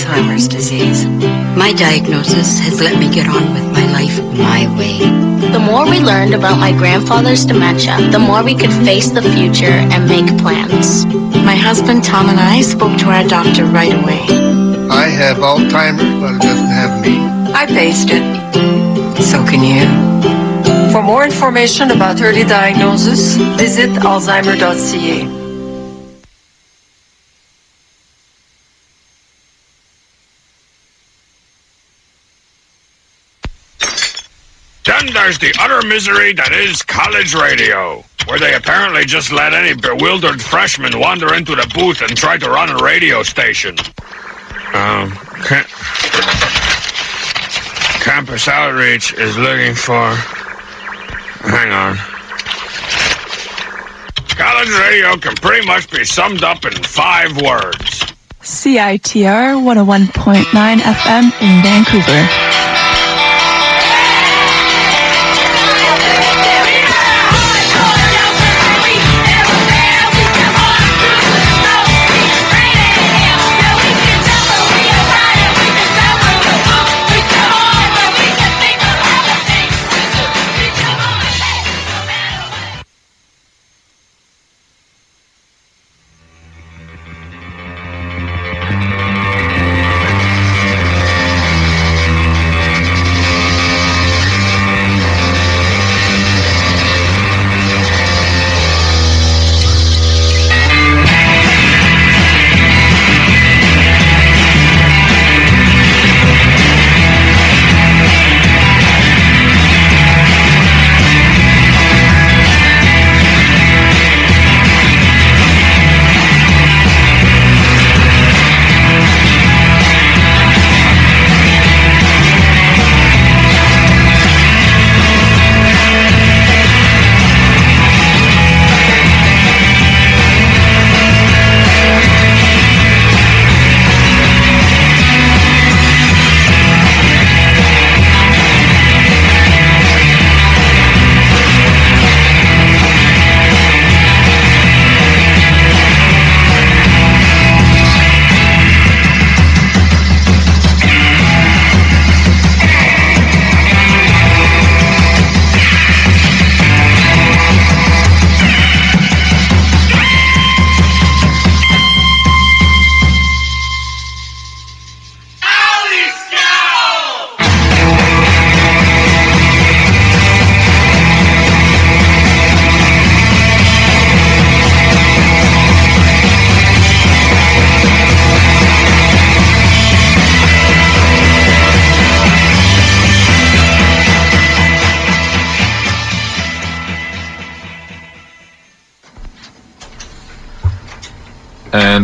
[0.00, 1.04] Alzheimer's disease.
[1.56, 4.98] My diagnosis has let me get on with my life my way.
[5.52, 9.66] The more we learned about my grandfather's dementia, the more we could face the future
[9.92, 11.04] and make plans.
[11.44, 14.24] My husband Tom and I spoke to our doctor right away.
[14.88, 17.18] I have Alzheimer's, but it doesn't have me.
[17.52, 18.24] I faced it.
[19.22, 19.84] So can you.
[20.92, 25.40] For more information about early diagnosis, visit alzheimer.ca.
[34.90, 39.74] Then there's the utter misery that is college radio, where they apparently just let any
[39.74, 43.76] bewildered freshman wander into the booth and try to run a radio station.
[44.72, 45.10] Um,
[45.44, 45.68] ca-
[48.02, 50.14] Campus Outreach is looking for.
[51.44, 51.96] Hang on.
[54.36, 58.00] College radio can pretty much be summed up in five words.
[58.40, 62.49] CITR 101.9 FM in Vancouver.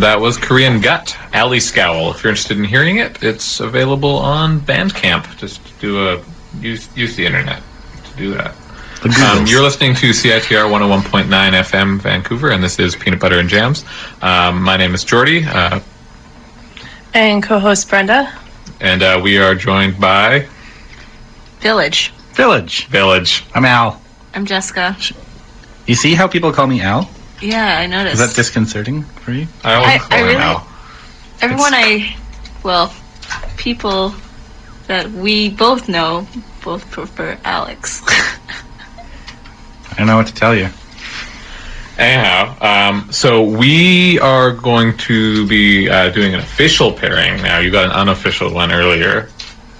[0.07, 2.12] That was Korean Gut, Alley Scowl.
[2.12, 5.37] If you're interested in hearing it, it's available on Bandcamp.
[5.37, 6.23] Just do a
[6.61, 7.61] use use the internet
[8.05, 8.55] to do that.
[9.20, 13.85] Um, you're listening to CITR 101.9 FM Vancouver, and this is Peanut Butter and Jams.
[14.23, 15.81] Um, my name is Jordy, uh,
[17.12, 18.33] And co-host Brenda.
[18.81, 20.47] and uh, we are joined by
[21.59, 22.12] Village.
[22.35, 22.87] Village.
[22.87, 23.45] Village.
[23.57, 24.01] I'm Al.
[24.35, 24.97] I'm Jessica.
[25.87, 27.11] You see how people call me Al?
[27.41, 28.21] Yeah, I noticed.
[28.21, 29.47] Is that disconcerting for you?
[29.65, 30.61] I I, I really,
[31.43, 32.17] everyone I,
[32.63, 32.93] well,
[33.57, 34.15] people
[34.87, 36.27] that we both know
[36.63, 38.03] both prefer Alex.
[38.07, 40.69] I don't know what to tell you.
[41.99, 47.59] Anyhow, um, so we are going to be uh, doing an official pairing now.
[47.59, 49.31] You got an unofficial one earlier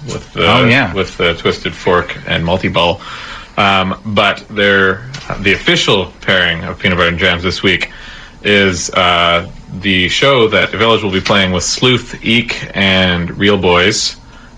[0.07, 0.93] with the Oh, yeah.
[0.93, 3.01] with the twisted fork and multi ball,
[3.57, 5.09] um, but they're
[5.39, 7.91] the official pairing of peanut butter and jams this week
[8.43, 14.15] is uh, the show that Village will be playing with Sleuth, Eek, and Real Boys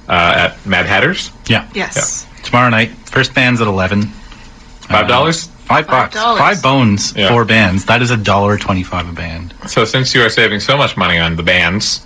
[0.08, 1.32] uh, at Mad Hatters.
[1.48, 1.68] Yeah.
[1.74, 2.28] Yes.
[2.44, 4.04] Tomorrow night, first band's at 11.
[4.04, 5.46] Five dollars?
[5.70, 6.16] five bucks.
[6.16, 6.40] dollars.
[6.40, 7.30] Five bones, Yeah.
[7.30, 7.86] four bands.
[7.86, 9.54] That is a dollar twenty-five a band.
[9.68, 12.06] So since you are saving so much money on the bands,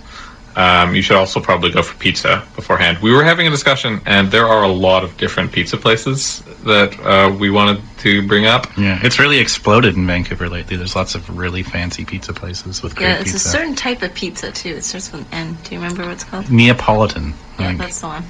[0.56, 2.98] um, you should also probably go for pizza beforehand.
[2.98, 6.98] We were having a discussion, and there are a lot of different pizza places that
[7.00, 8.66] uh, we wanted to bring up.
[8.78, 10.76] Yeah, it's really exploded in Vancouver lately.
[10.76, 13.16] There's lots of really fancy pizza places with great pizza.
[13.16, 13.48] Yeah, it's pizza.
[13.48, 14.70] a certain type of pizza too.
[14.76, 15.58] It starts with an N.
[15.64, 16.50] Do you remember what it's called?
[16.50, 17.34] Neapolitan.
[17.58, 17.78] I Yeah, think.
[17.80, 18.24] that's the one.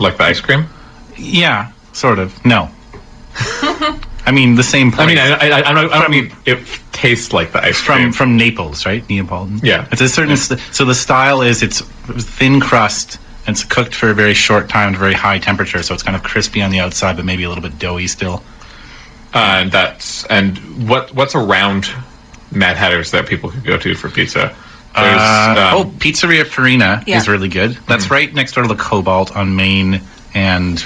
[0.00, 0.66] Like the ice cream?
[1.16, 2.44] Yeah, sort of.
[2.44, 2.70] No.
[4.26, 4.90] I mean the same.
[4.90, 5.04] Place.
[5.04, 6.58] I mean, I, I, I, don't, I don't mean it
[6.92, 8.12] tastes like the ice from cream.
[8.12, 9.08] from Naples, right?
[9.08, 9.60] Neapolitan.
[9.62, 9.88] Yeah.
[9.92, 10.36] It's a certain.
[10.36, 13.18] st- so the style is it's thin crust.
[13.46, 16.02] And it's cooked for a very short time at a very high temperature, so it's
[16.02, 18.42] kind of crispy on the outside, but maybe a little bit doughy still.
[19.32, 20.58] Uh, and that's and
[20.88, 21.88] what what's around
[22.50, 24.52] Mad Hatters that people could go to for pizza?
[24.96, 27.18] Uh, um, oh, Pizzeria Farina Yeah.
[27.18, 27.78] is really good.
[27.86, 30.00] That's right next door to the Cobalt on Main
[30.34, 30.84] and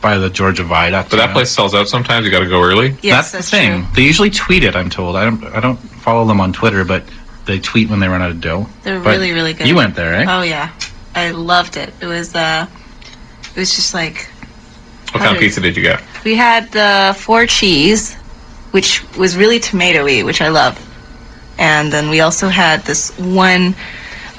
[0.00, 1.10] by the Georgia Viaduct.
[1.10, 2.24] but that place sells out sometimes.
[2.24, 2.90] You got to go early.
[3.02, 3.86] that's, the thing.
[3.94, 4.74] They usually tweet it.
[4.76, 5.16] I'm told.
[5.16, 5.44] I don't.
[5.44, 7.04] I don't follow them on Twitter, but
[7.46, 8.66] they tweet when they run out of dough.
[8.82, 9.66] They're But really, really good.
[9.66, 10.26] You went there, right?
[10.28, 10.70] Oh yeah,
[11.14, 11.92] I loved it.
[12.00, 12.66] It was uh,
[13.54, 14.28] it was just like
[15.12, 16.02] What kind of pizza did you get?
[16.24, 18.14] we had the four cheese,
[18.72, 20.78] which was really tomatoey, which I love,
[21.58, 23.74] and then we also had this one,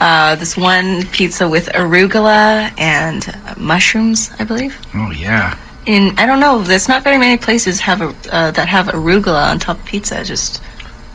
[0.01, 4.75] uh, this one pizza with arugula and uh, mushrooms, I believe.
[4.95, 5.57] Oh yeah.
[5.85, 9.49] In I don't know, there's not very many places have a uh, that have arugula
[9.51, 10.61] on top of pizza, just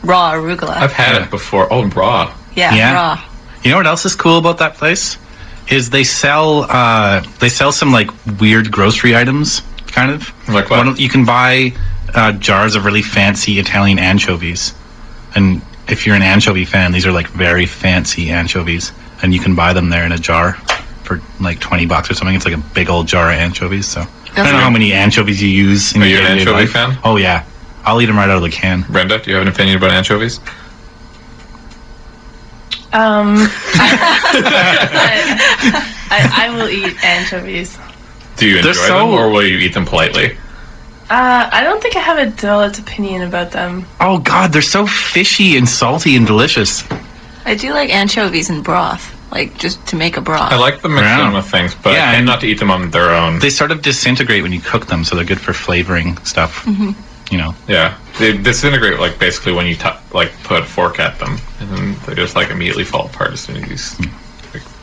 [0.03, 0.69] raw arugula.
[0.75, 1.67] I've had it before.
[1.71, 2.33] Oh, raw.
[2.55, 3.23] yeah, raw.
[3.63, 5.17] You know what else is cool about that place?
[5.69, 8.09] Is they sell uh, they sell some like
[8.39, 10.31] weird grocery items, kind of.
[10.47, 10.77] Like what?
[10.77, 11.73] One of- you can buy
[12.13, 14.73] uh, jars of really fancy Italian anchovies,
[15.35, 18.91] and if you're an anchovy fan, these are like very fancy anchovies,
[19.21, 20.53] and you can buy them there in a jar
[21.03, 22.35] for like twenty bucks or something.
[22.35, 23.87] It's like a big old jar of anchovies.
[23.87, 25.95] So I don't know how many anchovies you use.
[25.95, 26.93] In Are your you an day-to-day anchovy life.
[26.95, 26.99] fan?
[27.03, 27.45] Oh yeah,
[27.85, 28.83] I'll eat them right out of the can.
[28.89, 30.39] Brenda, do you have an opinion about anchovies?
[32.93, 33.49] Um, I,
[36.09, 37.77] I, I will eat anchovies.
[38.37, 40.37] Do you They're enjoy so- them, or will you eat them politely?
[41.09, 43.85] Uh, I don't think I have a developed opinion about them.
[43.99, 46.83] Oh god, they're so fishy and salty and delicious.
[47.45, 50.51] I do like anchovies in broth, like just to make a broth.
[50.51, 51.27] I like them mixed Yeah.
[51.29, 53.39] in with things, but Yeah, I tend and- not to eat them on their own.
[53.39, 56.65] They sort of disintegrate when you cook them, so they're good for flavoring stuff.
[56.65, 56.93] Mhm.
[57.31, 57.55] You know.
[57.69, 61.69] Yeah, they disintegrate like basically when you t- like put a fork at them, and
[61.69, 64.09] then they just like immediately fall apart as soon as you s- like,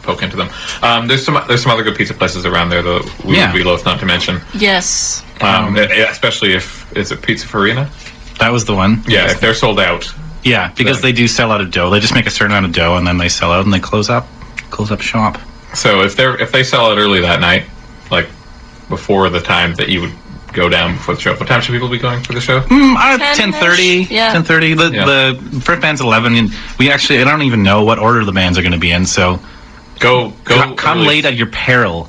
[0.05, 0.49] poke into them.
[0.83, 3.51] Um, there's some there's some other good pizza places around there that we Yeah.
[3.53, 4.41] would be loath not to mention.
[4.55, 5.23] Yes.
[5.41, 7.91] Um, e- especially if it's a Pizza Farina.
[8.39, 9.03] That was the one.
[9.07, 10.13] Yeah, if they're sold out.
[10.43, 11.91] Yeah, because they do sell out of dough.
[11.91, 13.81] They just make a certain amount of dough and then they sell out and they
[13.81, 14.27] close up,
[14.71, 15.39] close up shop.
[15.73, 17.65] So if they're if they sell out early that night,
[18.11, 18.29] like
[18.89, 20.13] before the time that you would
[20.53, 22.61] go down before the show, what time should people be going for the show?
[22.61, 24.33] Mm, uh, 10.30, Yeah.
[24.35, 24.75] 10.30.
[24.77, 25.05] The, Yeah.
[25.05, 28.57] the first band's 11, and we actually, I don't even know what order the bands
[28.57, 29.41] are going to be in, so
[29.99, 32.09] go, go co- come late at your peril.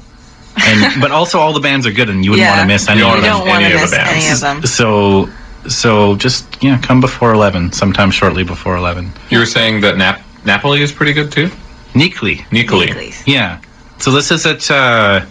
[0.58, 2.58] And, but also all the bands are good, and you wouldn't Yeah.
[2.58, 3.24] want to miss any You of them.
[3.24, 4.66] don't wanna miss any of them.
[4.66, 5.30] So,
[5.68, 9.12] so just, yeah, come before 11, sometime shortly before 11.
[9.30, 11.50] You were saying that Nap- Napoli is pretty good too.
[11.94, 12.40] Nicli.
[12.52, 13.24] Nicli.
[13.26, 13.60] Yeah.
[14.00, 15.26] So this is at uh,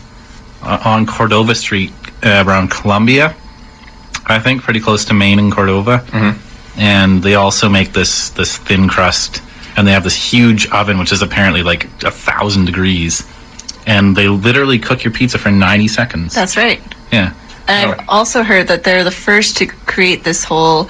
[0.63, 1.93] uh, on Cordova Street
[2.25, 3.35] uh, around Columbia,
[4.27, 5.99] I think, pretty close to Main and Cordova.
[6.07, 6.81] Mm-hmm.
[6.81, 9.43] And they also make this this thin crust,
[9.77, 13.27] and they have this huge oven, which is apparently like a thousand degrees,
[13.87, 16.35] and they literally cook your pizza for ninety seconds.
[16.35, 16.81] That's right.
[17.13, 17.35] Yeah.
[17.67, 20.89] And I've also heard that they're the first to create this whole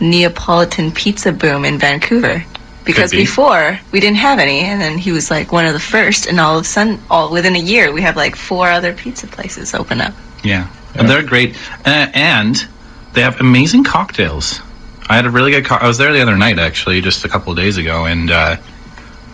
[0.00, 2.44] Neapolitan pizza boom in Vancouver.
[2.84, 3.18] Because be.
[3.18, 6.40] before we didn't have any, and then he was like one of the first, and
[6.40, 9.74] all of a sudden, all within a year, we have like four other pizza places
[9.74, 10.14] open up.
[10.42, 11.54] Yeah, and they're great,
[11.84, 12.66] uh, and
[13.12, 14.62] they have amazing cocktails.
[15.08, 15.64] I had a really good.
[15.64, 18.30] Co- I was there the other night, actually, just a couple of days ago, and
[18.30, 18.56] uh,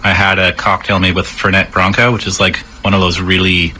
[0.04, 3.74] I had a cocktail made with Fernet Branca, which is like one of those really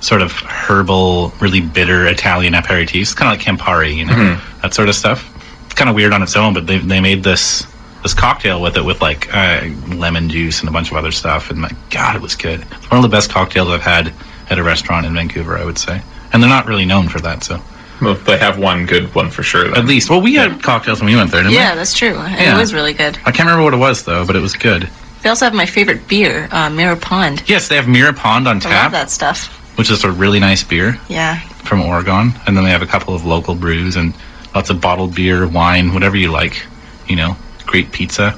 [0.00, 4.60] sort of herbal, really bitter Italian aperitifs, kind of like Campari, you know, Mhm.
[4.62, 5.28] that sort of stuff.
[5.64, 7.66] It's kind of weird on its own, but they they made this
[8.02, 11.50] this cocktail with it with like uh, lemon juice and a bunch of other stuff,
[11.50, 12.60] and my God, it was good.
[12.60, 14.12] It's one of the best cocktails I've had
[14.50, 16.00] at a restaurant in Vancouver, I would say,
[16.32, 17.60] and they're not really known for that, so.
[18.00, 19.64] Well, they have one good one for sure.
[19.64, 19.76] Then.
[19.78, 21.76] At least, well, we had cocktails when we went there, didn't yeah, we?
[21.78, 22.16] that's true.
[22.16, 22.56] And Yeah.
[22.56, 23.16] It was really good.
[23.24, 24.88] I can't remember what it was though, but it was good.
[25.22, 27.42] They also have my favorite beer, uh, Mirror Pond.
[27.46, 29.46] Yes, they have Mirror Pond on I love tap, that stuff.
[29.78, 31.38] which is a really nice beer Yeah.
[31.64, 34.12] from Oregon, and then they have a couple of local brews and
[34.54, 36.66] lots of bottled beer, wine, whatever you like.
[37.08, 38.36] You know, great pizza,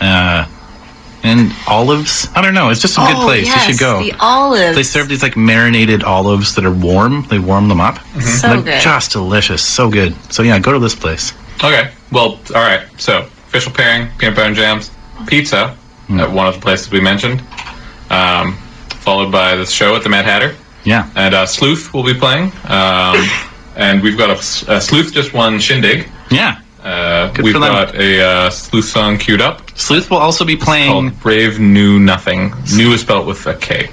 [0.00, 0.46] uh,
[1.22, 2.28] and olives.
[2.34, 2.70] I don't know.
[2.70, 3.46] It's just a good Oh, place.
[3.46, 4.02] yes, you should go.
[4.02, 4.76] The olives.
[4.76, 7.26] They serve these like marinated olives that are warm.
[7.28, 7.98] They warm them up.
[8.20, 8.80] So They're good.
[8.82, 9.62] just delicious.
[9.62, 10.14] So good.
[10.32, 11.32] So yeah, go to this place.
[11.62, 11.90] Okay.
[12.10, 12.82] Well, all right.
[12.98, 14.90] So official pairing: peanut butter and jams,
[15.26, 15.76] pizza
[16.10, 17.40] at one of the places we mentioned,
[18.10, 18.54] um,
[19.00, 20.54] followed by the show at the Mad Hatter.
[20.84, 21.08] Yeah.
[21.14, 22.52] And uh, Sleuth will be playing.
[22.68, 23.24] Um,
[23.76, 26.08] and we've got a, a Sleuth just won Shindig.
[26.30, 26.60] Yeah.
[26.82, 29.61] Uh, we've got a uh, Sleuth song queued up.
[29.74, 31.10] Sleuth will also be playing.
[31.10, 32.52] Brave New Nothing.
[32.74, 33.90] New is spelled with a K.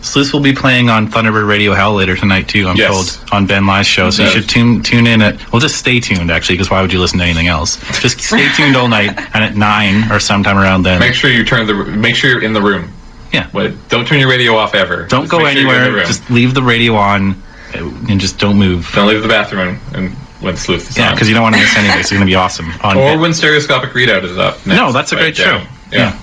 [0.00, 2.66] Sleuth will be playing on Thunderbird Radio Hell later tonight too.
[2.66, 2.90] I'm Yes.
[3.18, 5.52] told on Ben Lie's show, so you should tune tune in at.
[5.52, 7.76] Well, just stay tuned actually, because why would you listen to anything else?
[8.00, 10.98] Just stay tuned all night, and at nine or sometime around then.
[10.98, 11.74] Make sure you turn the.
[11.74, 12.90] Make sure you're in the room.
[13.32, 13.48] Yeah.
[13.52, 15.06] But don't turn your radio off ever.
[15.06, 15.96] don't Just go make sure you're in the anywhere.
[16.00, 16.06] room.
[16.06, 17.40] Just leave the radio on,
[17.72, 17.78] uh,
[18.08, 18.90] and just don't move.
[18.96, 21.14] Don't leave the bathroom and when Sleuth is Yeah, on.
[21.14, 22.00] because you don't want to miss anything.
[22.00, 22.70] It's going to be awesome.
[22.82, 24.54] On or when Stereoscopic Readout is up.
[24.66, 25.62] Next, No, that's a great show.
[25.90, 26.18] Yeah.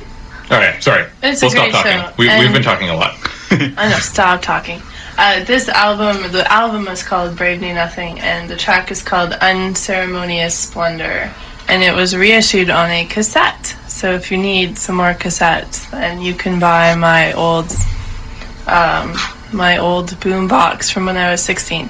[0.51, 0.81] All right.
[0.83, 1.05] Sorry.
[1.23, 2.01] It's we'll great stop talking.
[2.01, 3.15] show, We, we've been talking a lot.
[3.51, 4.81] I know, stop talking.
[5.17, 9.31] Uh, this album, the album is called Brave New Nothing, and the track is called
[9.41, 11.31] Unceremonious Splendor.
[11.67, 13.75] And it was reissued on a cassette.
[13.87, 17.71] So if you need some more cassettes, then you can buy my old,
[18.65, 19.13] um,
[19.51, 21.89] my old boom box from when I was 16.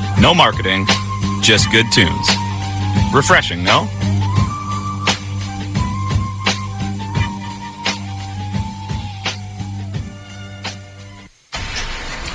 [0.21, 0.85] no marketing,
[1.41, 2.27] just good tunes.
[3.11, 3.87] Refreshing, no?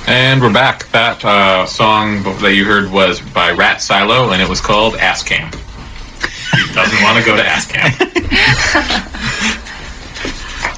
[0.05, 0.91] And we're back.
[0.91, 5.23] That uh, song that you heard was by Rat Silo, and it was called Ass
[5.23, 5.49] Cam.
[5.49, 7.85] He doesn't want to go to Ass Cam.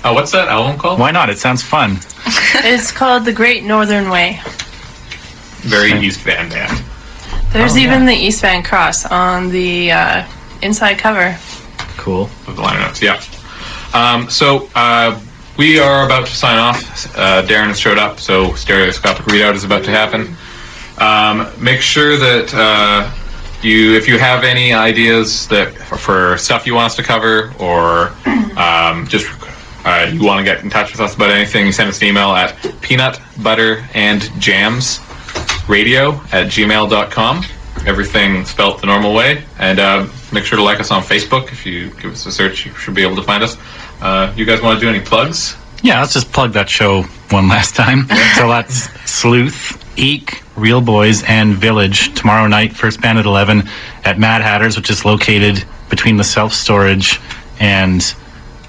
[0.04, 1.00] uh, what's that album called?
[1.00, 1.32] Why not?
[1.32, 1.98] It sounds fun.
[2.26, 4.42] it's called The Great Northern Way.
[5.62, 6.69] Very East Van band.
[7.60, 7.88] There's Oh, yeah.
[7.88, 10.26] even the East Van Cross on the uh,
[10.62, 11.38] inside cover.
[11.98, 12.30] Cool.
[12.48, 13.22] Of the liner notes, yeah.
[13.94, 15.20] Um, so uh,
[15.58, 16.82] we are about to sign off.
[17.18, 20.38] Uh, Darren has showed up, so stereoscopic readout is about to happen.
[21.00, 23.12] Um, make sure that uh,
[23.62, 27.54] you, if you have any ideas that for, for stuff you want us to cover,
[27.60, 28.14] or
[28.58, 29.28] um, just
[29.84, 32.30] uh, you want to get in touch with us about anything, send us an email
[32.30, 35.02] at peanut butter and jams
[35.70, 37.44] radio at gmail.com.
[37.86, 39.44] Everything spelt the normal way.
[39.58, 41.52] And uh, make sure to like us on Facebook.
[41.52, 43.56] If you give us a search, you should be able to find us.
[44.02, 45.56] Uh, you guys want to do any plugs?
[45.82, 48.08] Yeah, let's just plug that show one last time.
[48.36, 53.64] so that's Sleuth, Eek, Real Boys, and Village tomorrow night, first band at 11
[54.04, 57.20] at Mad Hatters, which is located between the self storage
[57.60, 58.02] and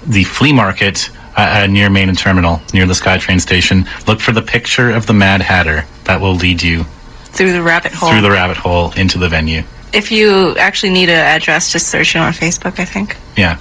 [0.05, 3.85] the flea market uh, uh, near Main and Terminal, near the SkyTrain station.
[4.07, 5.85] Look for the picture of the Mad Hatter.
[6.05, 6.83] That will lead you
[7.25, 8.09] Through the rabbit hole.
[8.11, 9.63] through the rabbit hole into the venue.
[9.93, 13.15] if you actually need an address, just search it on Facebook, I think.
[13.37, 13.57] Yeah.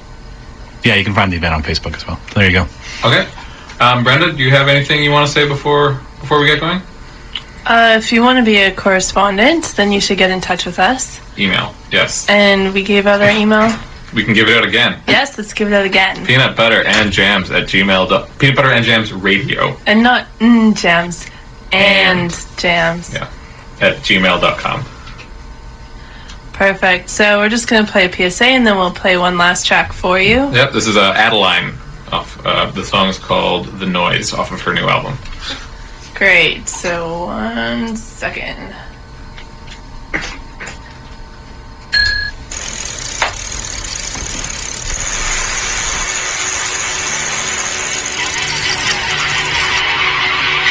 [0.85, 2.19] Yeah, you can find the event on Facebook as well.
[2.35, 2.67] There you go.
[3.05, 3.29] Okay.
[3.81, 6.81] Um, Brenda, do you have anything you want to say before before we get going?
[7.67, 10.79] Uh, if you want to be a correspondent, then you should get in touch with
[10.79, 11.21] us.
[11.39, 11.75] Email.
[11.91, 12.27] Yes.
[12.29, 13.69] And we gave out our email.
[14.13, 15.01] We can give it out again.
[15.07, 16.25] Yes, let's give it out again.
[16.27, 18.09] Peanut butter and jams at gmail.
[18.09, 21.27] dot- Peanut butter and jams radio And not mm, jams.
[21.73, 23.13] And jams.
[23.15, 23.31] Yeah.
[23.81, 24.85] at gmail.com.
[26.53, 27.09] Perfect.
[27.09, 29.93] So we're just going to play a PSA and then we'll play one last track
[29.93, 30.51] for you.
[30.53, 31.75] Yep, this is uh, Adeline.
[32.13, 35.17] Off, uh, the song is called The Noise off of her new album.
[36.17, 36.69] Great.
[36.69, 38.75] So one second.